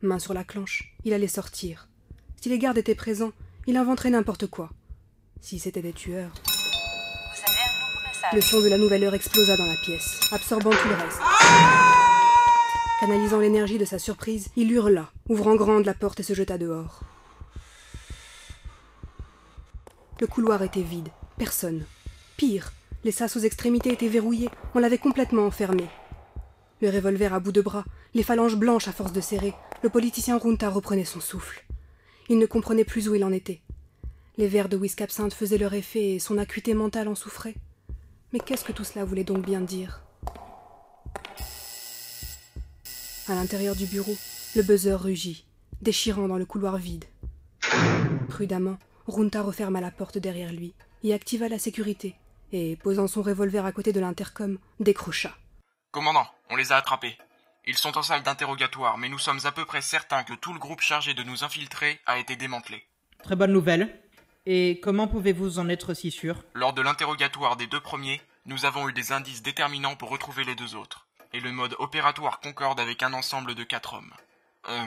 Main 0.00 0.20
sur 0.20 0.32
la 0.32 0.44
clenche, 0.44 0.94
il 1.04 1.12
allait 1.12 1.26
sortir. 1.26 1.88
Si 2.40 2.48
les 2.48 2.58
gardes 2.58 2.78
étaient 2.78 2.94
présents, 2.94 3.32
il 3.66 3.76
inventerait 3.76 4.10
n'importe 4.10 4.46
quoi. 4.46 4.70
Si 5.40 5.58
c'était 5.58 5.82
des 5.82 5.92
tueurs. 5.92 6.30
Le 8.32 8.40
son 8.40 8.60
de 8.60 8.68
la 8.68 8.78
nouvelle 8.78 9.02
heure 9.02 9.14
explosa 9.14 9.56
dans 9.56 9.66
la 9.66 9.76
pièce, 9.84 10.20
absorbant 10.30 10.70
tout 10.70 10.88
le 10.88 10.94
reste. 10.94 11.18
Canalisant 13.00 13.40
l'énergie 13.40 13.78
de 13.78 13.84
sa 13.84 13.98
surprise, 13.98 14.50
il 14.54 14.70
hurla, 14.70 15.10
ouvrant 15.28 15.56
grande 15.56 15.84
la 15.84 15.94
porte 15.94 16.20
et 16.20 16.22
se 16.22 16.34
jeta 16.34 16.58
dehors. 16.58 17.00
Le 20.20 20.28
couloir 20.28 20.62
était 20.62 20.82
vide, 20.82 21.08
personne. 21.38 21.84
Pire, 22.36 22.72
les 23.02 23.12
sas 23.12 23.36
aux 23.36 23.40
extrémités 23.40 23.92
étaient 23.92 24.08
verrouillés, 24.08 24.50
on 24.76 24.78
l'avait 24.78 24.98
complètement 24.98 25.46
enfermé. 25.46 25.88
Le 26.80 26.90
revolver 26.90 27.34
à 27.34 27.40
bout 27.40 27.52
de 27.52 27.60
bras, 27.60 27.84
les 28.14 28.22
phalanges 28.22 28.56
blanches 28.56 28.86
à 28.86 28.92
force 28.92 29.12
de 29.12 29.20
serrer, 29.20 29.54
le 29.82 29.88
politicien 29.88 30.38
Runta 30.38 30.68
reprenait 30.68 31.04
son 31.04 31.20
souffle. 31.20 31.64
Il 32.28 32.38
ne 32.38 32.46
comprenait 32.46 32.84
plus 32.84 33.08
où 33.08 33.14
il 33.14 33.24
en 33.24 33.32
était. 33.32 33.60
Les 34.36 34.48
verres 34.48 34.68
de 34.68 34.76
whisky 34.76 35.02
absinthe 35.02 35.34
faisaient 35.34 35.58
leur 35.58 35.74
effet 35.74 36.14
et 36.14 36.18
son 36.18 36.38
acuité 36.38 36.74
mentale 36.74 37.08
en 37.08 37.14
souffrait. 37.14 37.54
Mais 38.32 38.40
qu'est-ce 38.40 38.64
que 38.64 38.72
tout 38.72 38.84
cela 38.84 39.04
voulait 39.04 39.24
donc 39.24 39.44
bien 39.44 39.60
dire? 39.60 40.02
À 43.28 43.34
l'intérieur 43.34 43.76
du 43.76 43.86
bureau, 43.86 44.16
le 44.56 44.62
buzzer 44.62 44.94
rugit, 44.94 45.44
déchirant 45.82 46.28
dans 46.28 46.38
le 46.38 46.46
couloir 46.46 46.76
vide. 46.76 47.04
Prudemment, 48.28 48.78
Runta 49.06 49.42
referma 49.42 49.80
la 49.80 49.90
porte 49.90 50.18
derrière 50.18 50.52
lui, 50.52 50.74
y 51.02 51.12
activa 51.12 51.48
la 51.48 51.58
sécurité, 51.58 52.14
et, 52.52 52.76
posant 52.76 53.06
son 53.06 53.22
revolver 53.22 53.64
à 53.64 53.72
côté 53.72 53.92
de 53.92 54.00
l'intercom, 54.00 54.58
décrocha. 54.80 55.36
Commandant, 55.90 56.26
on 56.50 56.56
les 56.56 56.72
a 56.72 56.76
attrapés. 56.76 57.16
Ils 57.68 57.76
sont 57.76 57.98
en 57.98 58.02
salle 58.02 58.22
d'interrogatoire, 58.22 58.96
mais 58.96 59.10
nous 59.10 59.18
sommes 59.18 59.40
à 59.44 59.52
peu 59.52 59.66
près 59.66 59.82
certains 59.82 60.24
que 60.24 60.32
tout 60.32 60.54
le 60.54 60.58
groupe 60.58 60.80
chargé 60.80 61.12
de 61.12 61.22
nous 61.22 61.44
infiltrer 61.44 62.00
a 62.06 62.18
été 62.18 62.34
démantelé. 62.34 62.82
Très 63.22 63.36
bonne 63.36 63.52
nouvelle. 63.52 63.94
Et 64.46 64.80
comment 64.82 65.06
pouvez-vous 65.06 65.58
en 65.58 65.68
être 65.68 65.92
si 65.92 66.10
sûr? 66.10 66.42
Lors 66.54 66.72
de 66.72 66.80
l'interrogatoire 66.80 67.56
des 67.56 67.66
deux 67.66 67.78
premiers, 67.78 68.22
nous 68.46 68.64
avons 68.64 68.88
eu 68.88 68.94
des 68.94 69.12
indices 69.12 69.42
déterminants 69.42 69.96
pour 69.96 70.08
retrouver 70.08 70.44
les 70.44 70.54
deux 70.54 70.76
autres. 70.76 71.06
Et 71.34 71.40
le 71.40 71.52
mode 71.52 71.76
opératoire 71.78 72.40
concorde 72.40 72.80
avec 72.80 73.02
un 73.02 73.12
ensemble 73.12 73.54
de 73.54 73.64
quatre 73.64 73.92
hommes. 73.92 74.14
Euh, 74.70 74.86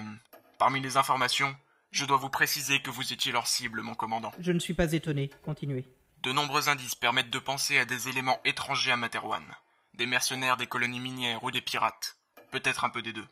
parmi 0.57 0.81
les 0.81 0.97
informations, 0.97 1.55
je 1.91 2.05
dois 2.05 2.17
vous 2.17 2.29
préciser 2.29 2.81
que 2.81 2.89
vous 2.89 3.13
étiez 3.13 3.31
leur 3.31 3.45
cible, 3.45 3.83
mon 3.83 3.93
commandant. 3.93 4.31
Je 4.39 4.51
ne 4.51 4.59
suis 4.59 4.73
pas 4.73 4.91
étonné. 4.91 5.29
Continuez. 5.45 5.85
De 6.23 6.31
nombreux 6.31 6.67
indices 6.67 6.95
permettent 6.95 7.29
de 7.29 7.37
penser 7.37 7.77
à 7.77 7.85
des 7.85 8.09
éléments 8.09 8.41
étrangers 8.43 8.91
à 8.91 8.97
Materwan. 8.97 9.43
Des 9.93 10.07
mercenaires 10.07 10.57
des 10.57 10.65
colonies 10.65 10.99
minières 10.99 11.43
ou 11.43 11.51
des 11.51 11.61
pirates. 11.61 12.17
Peut-être 12.51 12.83
un 12.83 12.89
peu 12.89 13.01
des 13.01 13.13
deux. 13.13 13.27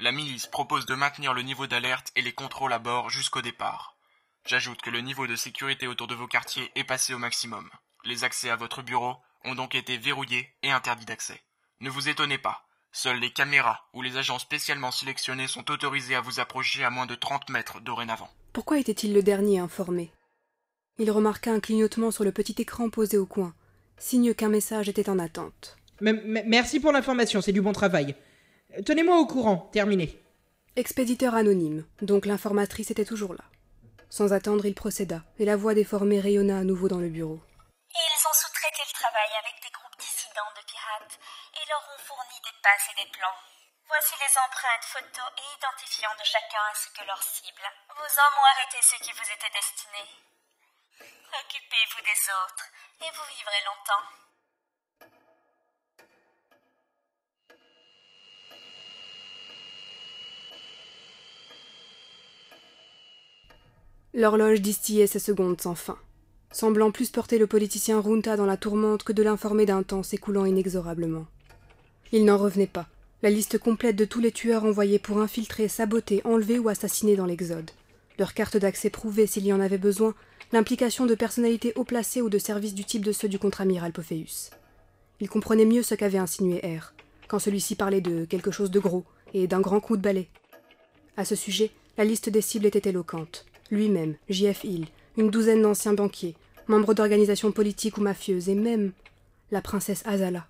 La 0.00 0.12
milice 0.12 0.46
propose 0.46 0.86
de 0.86 0.94
maintenir 0.94 1.32
le 1.34 1.42
niveau 1.42 1.66
d'alerte 1.66 2.12
et 2.16 2.22
les 2.22 2.32
contrôles 2.32 2.72
à 2.72 2.78
bord 2.78 3.10
jusqu'au 3.10 3.42
départ. 3.42 3.96
J'ajoute 4.46 4.82
que 4.82 4.90
le 4.90 5.00
niveau 5.00 5.26
de 5.26 5.36
sécurité 5.36 5.86
autour 5.86 6.06
de 6.06 6.14
vos 6.14 6.26
quartiers 6.28 6.70
est 6.74 6.84
passé 6.84 7.14
au 7.14 7.18
maximum. 7.18 7.68
Les 8.04 8.24
accès 8.24 8.50
à 8.50 8.56
votre 8.56 8.82
bureau 8.82 9.16
ont 9.44 9.54
donc 9.54 9.74
été 9.74 9.96
verrouillés 9.96 10.48
et 10.62 10.70
interdits 10.70 11.04
d'accès. 11.04 11.40
Ne 11.80 11.90
vous 11.90 12.08
étonnez 12.08 12.38
pas. 12.38 12.64
Seules 12.92 13.18
les 13.20 13.30
caméras 13.32 13.88
ou 13.92 14.02
les 14.02 14.16
agents 14.16 14.38
spécialement 14.38 14.90
sélectionnés 14.90 15.46
sont 15.46 15.70
autorisés 15.70 16.14
à 16.14 16.20
vous 16.20 16.40
approcher 16.40 16.84
à 16.84 16.90
moins 16.90 17.06
de 17.06 17.14
30 17.14 17.50
mètres 17.50 17.80
dorénavant. 17.80 18.30
Pourquoi 18.52 18.78
était-il 18.78 19.12
le 19.12 19.22
dernier 19.22 19.58
informé? 19.58 20.10
Il 20.98 21.10
remarqua 21.10 21.52
un 21.52 21.60
clignotement 21.60 22.10
sur 22.10 22.24
le 22.24 22.32
petit 22.32 22.56
écran 22.58 22.88
posé 22.90 23.18
au 23.18 23.26
coin, 23.26 23.54
signe 23.98 24.34
qu'un 24.34 24.48
message 24.48 24.88
était 24.88 25.10
en 25.10 25.18
attente. 25.18 25.76
M- 26.00 26.42
merci 26.46 26.80
pour 26.80 26.92
l'information, 26.92 27.40
c'est 27.40 27.52
du 27.52 27.60
bon 27.60 27.72
travail. 27.72 28.16
Tenez-moi 28.68 29.16
au 29.16 29.24
courant, 29.24 29.70
terminé. 29.72 30.12
Expéditeur 30.76 31.34
anonyme, 31.34 31.88
donc 32.02 32.26
l'informatrice 32.26 32.90
était 32.90 33.08
toujours 33.08 33.32
là. 33.32 33.44
Sans 34.10 34.36
attendre, 34.36 34.66
il 34.66 34.76
procéda, 34.76 35.24
et 35.40 35.48
la 35.48 35.56
voix 35.56 35.72
déformée 35.72 36.20
rayonna 36.20 36.60
à 36.60 36.68
nouveau 36.68 36.86
dans 36.86 37.00
le 37.00 37.08
bureau. 37.08 37.40
Ils 37.88 38.22
ont 38.28 38.36
sous-traité 38.36 38.84
le 38.84 38.92
travail 38.92 39.32
avec 39.40 39.56
des 39.64 39.72
groupes 39.72 39.96
dissidents 39.96 40.52
de 40.52 40.60
pirates 40.68 41.16
et 41.56 41.64
leur 41.64 41.80
ont 41.80 42.02
fourni 42.04 42.36
des 42.44 42.56
passes 42.60 42.92
et 42.92 42.98
des 43.00 43.08
plans. 43.08 43.40
Voici 43.88 44.12
les 44.20 44.34
empreintes, 44.36 44.84
photos 44.84 45.32
et 45.40 45.48
identifiants 45.56 46.18
de 46.20 46.28
chacun 46.28 46.60
ainsi 46.68 46.92
que 46.92 47.08
leur 47.08 47.22
cible. 47.24 47.64
Vos 47.88 48.12
hommes 48.20 48.36
ont 48.36 48.52
arrêté 48.52 48.76
ceux 48.84 49.00
qui 49.00 49.16
vous 49.16 49.28
étaient 49.32 49.56
destinés. 49.56 50.12
Occupez-vous 51.00 52.04
des 52.04 52.20
autres 52.36 52.68
et 53.00 53.10
vous 53.16 53.28
vivrez 53.32 53.62
longtemps. 53.64 54.27
L'horloge 64.14 64.62
distillait 64.62 65.06
ses 65.06 65.18
secondes 65.18 65.60
sans 65.60 65.74
fin, 65.74 65.98
semblant 66.50 66.90
plus 66.90 67.10
porter 67.10 67.38
le 67.38 67.46
politicien 67.46 68.00
Runta 68.00 68.36
dans 68.36 68.46
la 68.46 68.56
tourmente 68.56 69.02
que 69.02 69.12
de 69.12 69.22
l'informer 69.22 69.66
d'un 69.66 69.82
temps 69.82 70.02
s'écoulant 70.02 70.46
inexorablement. 70.46 71.26
Il 72.12 72.24
n'en 72.24 72.38
revenait 72.38 72.66
pas. 72.66 72.88
La 73.22 73.30
liste 73.30 73.58
complète 73.58 73.96
de 73.96 74.06
tous 74.06 74.20
les 74.20 74.32
tueurs 74.32 74.64
envoyés 74.64 74.98
pour 74.98 75.18
infiltrer, 75.20 75.68
saboter, 75.68 76.22
enlever 76.24 76.58
ou 76.58 76.68
assassiner 76.68 77.16
dans 77.16 77.26
l'Exode. 77.26 77.70
Leur 78.18 78.32
carte 78.32 78.56
d'accès 78.56 78.88
prouvée 78.90 79.26
s'il 79.26 79.44
y 79.44 79.52
en 79.52 79.60
avait 79.60 79.76
besoin, 79.76 80.14
l'implication 80.52 81.04
de 81.04 81.14
personnalités 81.14 81.72
haut 81.76 81.84
placées 81.84 82.22
ou 82.22 82.30
de 82.30 82.38
services 82.38 82.74
du 82.74 82.84
type 82.84 83.04
de 83.04 83.12
ceux 83.12 83.28
du 83.28 83.38
contre-amiral 83.38 83.92
Pophéus. 83.92 84.50
Il 85.20 85.28
comprenait 85.28 85.66
mieux 85.66 85.82
ce 85.82 85.94
qu'avait 85.94 86.18
insinué 86.18 86.60
R, 86.60 86.94
quand 87.26 87.38
celui-ci 87.38 87.74
parlait 87.74 88.00
de 88.00 88.24
quelque 88.24 88.52
chose 88.52 88.70
de 88.70 88.80
gros 88.80 89.04
et 89.34 89.46
d'un 89.46 89.60
grand 89.60 89.80
coup 89.80 89.96
de 89.96 90.02
balai. 90.02 90.28
À 91.16 91.24
ce 91.24 91.34
sujet, 91.34 91.72
la 91.98 92.04
liste 92.04 92.30
des 92.30 92.40
cibles 92.40 92.66
était 92.66 92.88
éloquente. 92.88 93.44
Lui-même, 93.70 94.16
J.F. 94.28 94.64
Hill, 94.64 94.86
une 95.16 95.30
douzaine 95.30 95.62
d'anciens 95.62 95.92
banquiers, 95.92 96.36
membres 96.68 96.94
d'organisations 96.94 97.52
politiques 97.52 97.98
ou 97.98 98.00
mafieuses, 98.00 98.48
et 98.48 98.54
même 98.54 98.92
la 99.50 99.60
princesse 99.60 100.02
Azala. 100.06 100.46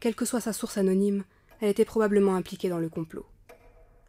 Quelle 0.00 0.14
que 0.14 0.24
soit 0.24 0.40
sa 0.40 0.52
source 0.52 0.78
anonyme, 0.78 1.24
elle 1.60 1.68
était 1.68 1.84
probablement 1.84 2.36
impliquée 2.36 2.68
dans 2.68 2.78
le 2.78 2.88
complot. 2.88 3.26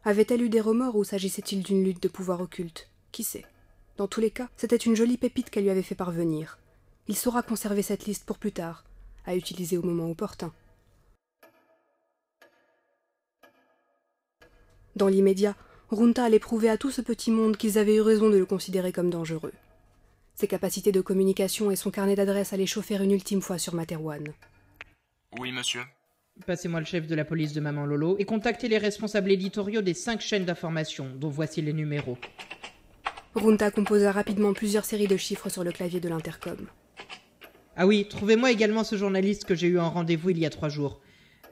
Avait-elle 0.05 0.43
eu 0.43 0.49
des 0.49 0.61
remords 0.61 0.95
ou 0.95 1.03
s'agissait-il 1.03 1.63
d'une 1.63 1.83
lutte 1.83 2.01
de 2.01 2.07
pouvoir 2.07 2.39
occulte? 2.41 2.89
Qui 3.11 3.23
sait? 3.23 3.45
Dans 3.97 4.07
tous 4.07 4.21
les 4.21 4.31
cas, 4.31 4.49
c'était 4.55 4.77
une 4.77 4.95
jolie 4.95 5.17
pépite 5.17 5.49
qu'elle 5.49 5.63
lui 5.63 5.71
avait 5.71 5.81
fait 5.81 5.95
parvenir. 5.95 6.59
Il 7.07 7.17
saura 7.17 7.41
conserver 7.41 7.81
cette 7.81 8.05
liste 8.05 8.23
pour 8.23 8.37
plus 8.37 8.51
tard, 8.51 8.85
à 9.29 9.35
utiliser 9.35 9.77
au 9.77 9.83
moment 9.83 10.09
opportun. 10.09 10.51
Dans 14.95 15.07
l'immédiat, 15.07 15.55
Runta 15.91 16.25
allait 16.25 16.39
prouver 16.39 16.69
à 16.69 16.77
tout 16.77 16.89
ce 16.89 17.01
petit 17.01 17.29
monde 17.29 17.55
qu'ils 17.55 17.77
avaient 17.77 17.95
eu 17.95 18.01
raison 18.01 18.29
de 18.29 18.37
le 18.37 18.45
considérer 18.45 18.91
comme 18.91 19.11
dangereux. 19.11 19.53
Ses 20.33 20.47
capacités 20.47 20.91
de 20.91 21.01
communication 21.01 21.69
et 21.69 21.75
son 21.75 21.91
carnet 21.91 22.15
d'adresses 22.15 22.53
allaient 22.53 22.65
chauffer 22.65 22.95
une 22.95 23.11
ultime 23.11 23.41
fois 23.41 23.59
sur 23.59 23.75
Materwan. 23.75 24.33
Oui, 25.39 25.51
monsieur. 25.51 25.81
Passez-moi 26.47 26.79
le 26.79 26.85
chef 26.85 27.05
de 27.05 27.15
la 27.15 27.25
police 27.25 27.53
de 27.53 27.59
Maman 27.59 27.85
Lolo 27.85 28.15
et 28.17 28.25
contactez 28.25 28.67
les 28.67 28.77
responsables 28.77 29.31
éditoriaux 29.31 29.81
des 29.81 29.93
cinq 29.93 30.21
chaînes 30.21 30.45
d'information, 30.45 31.11
dont 31.15 31.29
voici 31.29 31.61
les 31.61 31.73
numéros. 31.73 32.17
Runta 33.35 33.69
composa 33.69 34.11
rapidement 34.11 34.53
plusieurs 34.53 34.85
séries 34.85 35.07
de 35.07 35.17
chiffres 35.17 35.49
sur 35.49 35.63
le 35.63 35.71
clavier 35.71 35.99
de 35.99 36.09
l'intercom. 36.09 36.67
Ah 37.81 37.87
oui, 37.87 38.05
trouvez-moi 38.09 38.51
également 38.51 38.83
ce 38.83 38.97
journaliste 38.97 39.45
que 39.45 39.55
j'ai 39.55 39.67
eu 39.67 39.79
en 39.79 39.89
rendez-vous 39.89 40.31
il 40.31 40.37
y 40.37 40.45
a 40.45 40.49
trois 40.49 40.67
jours. 40.67 40.99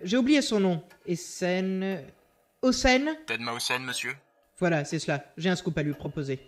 J'ai 0.04 0.18
oublié 0.18 0.42
son 0.42 0.60
nom. 0.60 0.84
Essen... 1.06 2.04
Osen 2.62 3.16
Ted 3.26 3.42
Mausen, 3.42 3.82
monsieur 3.86 4.14
Voilà, 4.60 4.84
c'est 4.84 5.00
cela. 5.00 5.24
J'ai 5.38 5.50
un 5.50 5.56
scoop 5.56 5.78
à 5.78 5.84
lui 5.84 5.94
proposer. 5.94 6.42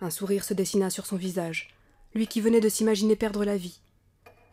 Un 0.00 0.08
sourire 0.08 0.42
se 0.42 0.54
dessina 0.54 0.88
sur 0.88 1.04
son 1.04 1.16
visage, 1.16 1.68
lui 2.14 2.26
qui 2.26 2.40
venait 2.40 2.62
de 2.62 2.70
s'imaginer 2.70 3.14
perdre 3.14 3.44
la 3.44 3.58
vie. 3.58 3.82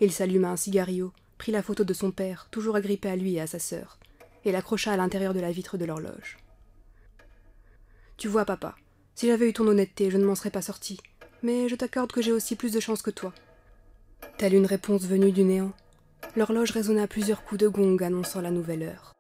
Il 0.01 0.11
s'alluma 0.11 0.49
un 0.49 0.57
cigario, 0.57 1.13
prit 1.37 1.53
la 1.53 1.63
photo 1.63 1.85
de 1.85 1.93
son 1.93 2.11
père, 2.11 2.49
toujours 2.51 2.75
agrippé 2.75 3.07
à 3.07 3.15
lui 3.15 3.35
et 3.35 3.41
à 3.41 3.47
sa 3.47 3.59
sœur, 3.59 3.99
et 4.43 4.51
l'accrocha 4.51 4.91
à 4.91 4.97
l'intérieur 4.97 5.33
de 5.33 5.39
la 5.39 5.53
vitre 5.53 5.77
de 5.77 5.85
l'horloge. 5.85 6.39
Tu 8.17 8.27
vois, 8.27 8.43
papa, 8.43 8.75
si 9.15 9.27
j'avais 9.27 9.49
eu 9.49 9.53
ton 9.53 9.67
honnêteté, 9.67 10.09
je 10.09 10.17
ne 10.17 10.25
m'en 10.25 10.35
serais 10.35 10.49
pas 10.49 10.61
sorti, 10.61 10.99
mais 11.41 11.69
je 11.69 11.75
t'accorde 11.75 12.11
que 12.11 12.21
j'ai 12.21 12.31
aussi 12.31 12.55
plus 12.55 12.71
de 12.71 12.79
chance 12.79 13.01
que 13.01 13.11
toi. 13.11 13.33
Telle 14.37 14.53
une 14.55 14.65
réponse 14.65 15.03
venue 15.03 15.31
du 15.31 15.43
néant, 15.43 15.71
l'horloge 16.35 16.71
résonna 16.71 17.07
plusieurs 17.07 17.43
coups 17.43 17.61
de 17.61 17.67
gong 17.67 17.97
annonçant 18.01 18.41
la 18.41 18.51
nouvelle 18.51 18.83
heure. 18.83 19.12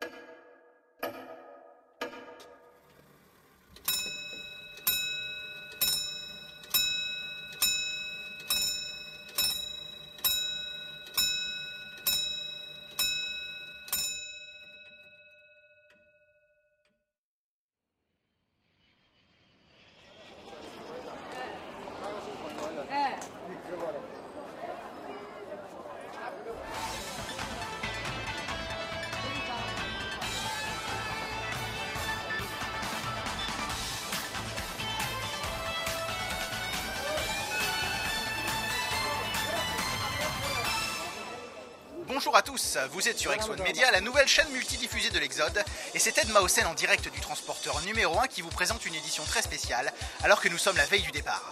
Tous, 42.73 42.79
vous 42.91 43.07
êtes 43.07 43.19
sur 43.19 43.31
X1 43.31 43.61
Media, 43.63 43.91
la 43.91 44.01
nouvelle 44.01 44.27
chaîne 44.27 44.49
multidiffusée 44.49 45.09
de 45.09 45.19
l'Exode, 45.19 45.63
et 45.93 45.99
c'est 45.99 46.17
Ed 46.17 46.29
Mausen 46.29 46.65
en 46.65 46.73
direct 46.73 47.07
du 47.09 47.19
transporteur 47.19 47.79
numéro 47.81 48.19
1 48.19 48.27
qui 48.27 48.41
vous 48.41 48.49
présente 48.49 48.85
une 48.85 48.95
édition 48.95 49.23
très 49.23 49.41
spéciale, 49.41 49.91
alors 50.23 50.41
que 50.41 50.49
nous 50.49 50.57
sommes 50.57 50.77
la 50.77 50.85
veille 50.85 51.01
du 51.01 51.11
départ. 51.11 51.51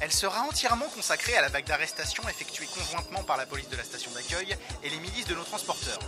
Elle 0.00 0.12
sera 0.12 0.42
entièrement 0.42 0.88
consacrée 0.88 1.36
à 1.36 1.42
la 1.42 1.48
vague 1.48 1.66
d'arrestations 1.66 2.26
effectuée 2.28 2.66
conjointement 2.66 3.22
par 3.22 3.36
la 3.36 3.46
police 3.46 3.68
de 3.68 3.76
la 3.76 3.84
station 3.84 4.10
d'accueil 4.12 4.56
et 4.82 4.90
les 4.90 4.98
milices 4.98 5.26
de 5.26 5.34
nos 5.34 5.44
transporteurs. 5.44 5.98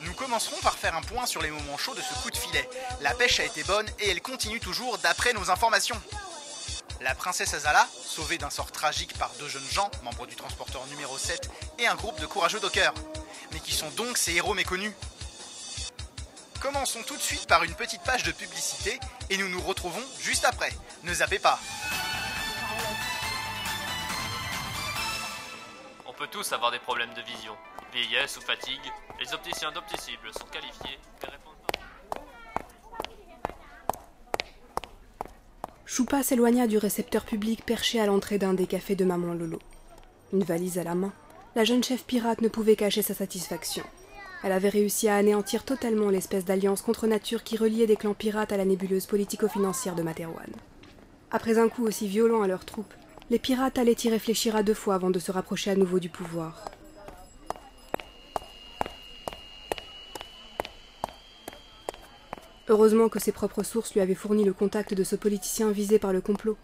Nous 0.00 0.14
commencerons 0.14 0.60
par 0.62 0.76
faire 0.76 0.96
un 0.96 1.02
point 1.02 1.26
sur 1.26 1.42
les 1.42 1.50
moments 1.50 1.78
chauds 1.78 1.94
de 1.94 2.02
ce 2.02 2.22
coup 2.22 2.30
de 2.30 2.36
filet. 2.36 2.68
La 3.00 3.14
pêche 3.14 3.40
a 3.40 3.44
été 3.44 3.62
bonne 3.64 3.86
et 4.00 4.10
elle 4.10 4.22
continue 4.22 4.60
toujours 4.60 4.98
d'après 4.98 5.32
nos 5.32 5.50
informations. 5.50 6.00
La 7.00 7.14
princesse 7.14 7.54
Azala, 7.54 7.88
sauvée 8.04 8.36
d'un 8.36 8.50
sort 8.50 8.70
tragique 8.72 9.16
par 9.16 9.30
deux 9.38 9.48
jeunes 9.48 9.68
gens, 9.70 9.90
membres 10.02 10.26
du 10.26 10.36
transporteur 10.36 10.86
numéro 10.88 11.16
7, 11.16 11.50
et 11.78 11.86
un 11.86 11.94
groupe 11.94 12.20
de 12.20 12.26
courageux 12.26 12.60
dockers. 12.60 12.92
Qui 13.64 13.72
sont 13.72 13.90
donc 13.90 14.18
ces 14.18 14.34
héros 14.34 14.54
méconnus 14.54 14.92
Commençons 16.60 17.02
tout 17.06 17.16
de 17.16 17.22
suite 17.22 17.46
par 17.46 17.64
une 17.64 17.74
petite 17.74 18.02
page 18.02 18.22
de 18.22 18.32
publicité 18.32 18.98
et 19.30 19.36
nous 19.38 19.48
nous 19.48 19.60
retrouvons 19.60 20.02
juste 20.20 20.44
après. 20.44 20.70
Ne 21.04 21.14
zappez 21.14 21.38
pas. 21.38 21.58
On 26.06 26.12
peut 26.12 26.26
tous 26.30 26.52
avoir 26.52 26.70
des 26.70 26.78
problèmes 26.78 27.14
de 27.14 27.22
vision, 27.22 27.56
vieillesse 27.94 28.36
ou 28.36 28.42
fatigue. 28.42 28.92
Les 29.18 29.32
opticiens 29.32 29.72
d'Opticible 29.72 30.30
sont 30.38 30.46
qualifiés 30.46 30.98
et 31.22 31.26
répondent 31.26 31.54
Choupa 35.86 36.22
s'éloigna 36.22 36.66
du 36.66 36.78
récepteur 36.78 37.24
public 37.24 37.64
perché 37.64 38.00
à 38.00 38.06
l'entrée 38.06 38.38
d'un 38.38 38.54
des 38.54 38.66
cafés 38.66 38.96
de 38.96 39.04
Maman 39.04 39.32
Lolo. 39.34 39.58
Une 40.32 40.44
valise 40.44 40.78
à 40.78 40.84
la 40.84 40.94
main, 40.94 41.12
la 41.56 41.64
jeune 41.64 41.82
chef 41.82 42.04
pirate 42.04 42.42
ne 42.42 42.48
pouvait 42.48 42.76
cacher 42.76 43.02
sa 43.02 43.14
satisfaction. 43.14 43.82
Elle 44.42 44.52
avait 44.52 44.68
réussi 44.68 45.08
à 45.08 45.16
anéantir 45.16 45.64
totalement 45.64 46.08
l'espèce 46.08 46.44
d'alliance 46.44 46.80
contre 46.80 47.06
nature 47.06 47.42
qui 47.42 47.56
reliait 47.56 47.88
des 47.88 47.96
clans 47.96 48.14
pirates 48.14 48.52
à 48.52 48.56
la 48.56 48.64
nébuleuse 48.64 49.06
politico-financière 49.06 49.96
de 49.96 50.02
Materwan. 50.02 50.50
Après 51.30 51.58
un 51.58 51.68
coup 51.68 51.84
aussi 51.84 52.06
violent 52.06 52.42
à 52.42 52.46
leurs 52.46 52.64
troupes, 52.64 52.94
les 53.30 53.38
pirates 53.38 53.78
allaient 53.78 53.96
y 54.04 54.08
réfléchir 54.08 54.56
à 54.56 54.62
deux 54.62 54.74
fois 54.74 54.94
avant 54.94 55.10
de 55.10 55.18
se 55.18 55.32
rapprocher 55.32 55.70
à 55.70 55.76
nouveau 55.76 55.98
du 55.98 56.08
pouvoir. 56.08 56.64
Heureusement 62.68 63.08
que 63.08 63.18
ses 63.18 63.32
propres 63.32 63.64
sources 63.64 63.92
lui 63.94 64.00
avaient 64.00 64.14
fourni 64.14 64.44
le 64.44 64.52
contact 64.52 64.94
de 64.94 65.02
ce 65.02 65.16
politicien 65.16 65.72
visé 65.72 65.98
par 65.98 66.12
le 66.12 66.20
complot. 66.20 66.56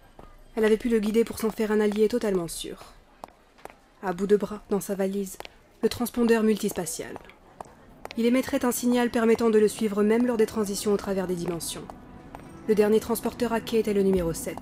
Elle 0.54 0.64
avait 0.64 0.76
pu 0.76 0.88
le 0.88 1.00
guider 1.00 1.24
pour 1.24 1.40
s'en 1.40 1.50
faire 1.50 1.72
un 1.72 1.80
allié 1.80 2.06
totalement 2.06 2.48
sûr. 2.48 2.95
À 4.06 4.12
bout 4.12 4.28
de 4.28 4.36
bras, 4.36 4.62
dans 4.70 4.78
sa 4.78 4.94
valise, 4.94 5.36
le 5.82 5.88
transpondeur 5.88 6.44
multispatial. 6.44 7.18
Il 8.16 8.24
émettrait 8.24 8.64
un 8.64 8.70
signal 8.70 9.10
permettant 9.10 9.50
de 9.50 9.58
le 9.58 9.66
suivre 9.66 10.04
même 10.04 10.28
lors 10.28 10.36
des 10.36 10.46
transitions 10.46 10.92
au 10.92 10.96
travers 10.96 11.26
des 11.26 11.34
dimensions. 11.34 11.82
Le 12.68 12.76
dernier 12.76 13.00
transporteur 13.00 13.52
à 13.52 13.58
quai 13.58 13.80
était 13.80 13.94
le 13.94 14.04
numéro 14.04 14.32
7. 14.32 14.56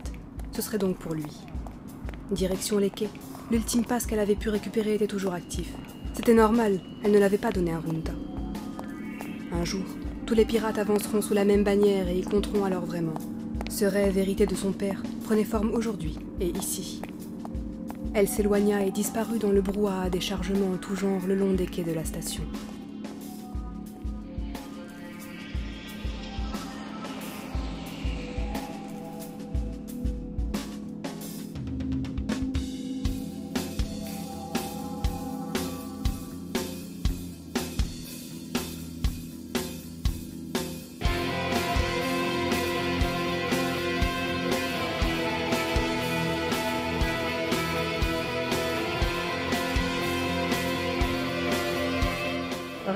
Ce 0.52 0.62
serait 0.62 0.78
donc 0.78 0.96
pour 0.96 1.12
lui. 1.12 1.30
Direction 2.30 2.78
les 2.78 2.88
quais, 2.88 3.10
l'ultime 3.50 3.84
passe 3.84 4.06
qu'elle 4.06 4.18
avait 4.18 4.34
pu 4.34 4.48
récupérer 4.48 4.94
était 4.94 5.06
toujours 5.06 5.34
actif. 5.34 5.68
C'était 6.14 6.32
normal, 6.32 6.80
elle 7.02 7.12
ne 7.12 7.18
l'avait 7.18 7.36
pas 7.36 7.52
donné 7.52 7.74
à 7.74 7.80
Runta. 7.80 8.12
Un 9.52 9.64
jour, 9.66 9.84
tous 10.24 10.34
les 10.34 10.46
pirates 10.46 10.78
avanceront 10.78 11.20
sous 11.20 11.34
la 11.34 11.44
même 11.44 11.64
bannière 11.64 12.08
et 12.08 12.16
y 12.16 12.22
compteront 12.22 12.64
alors 12.64 12.86
vraiment. 12.86 13.12
Ce 13.68 13.84
rêve 13.84 14.16
hérité 14.16 14.46
de 14.46 14.54
son 14.54 14.72
père 14.72 15.02
prenait 15.24 15.44
forme 15.44 15.74
aujourd'hui 15.74 16.18
et 16.40 16.48
ici. 16.48 17.02
Elle 18.16 18.28
s'éloigna 18.28 18.84
et 18.84 18.92
disparut 18.92 19.40
dans 19.40 19.50
le 19.50 19.60
brouhaha 19.60 20.08
des 20.08 20.20
chargements 20.20 20.70
en 20.72 20.76
tout 20.76 20.94
genre 20.94 21.26
le 21.26 21.34
long 21.34 21.52
des 21.52 21.66
quais 21.66 21.82
de 21.82 21.92
la 21.92 22.04
station. 22.04 22.44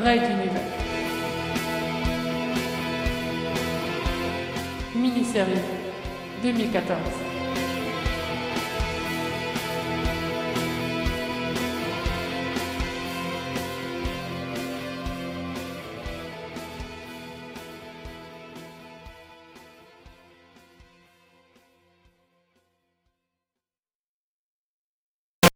Raid 0.04 0.22
Univers. 0.22 0.62
Mini-série 4.94 5.60
2014. 6.42 7.07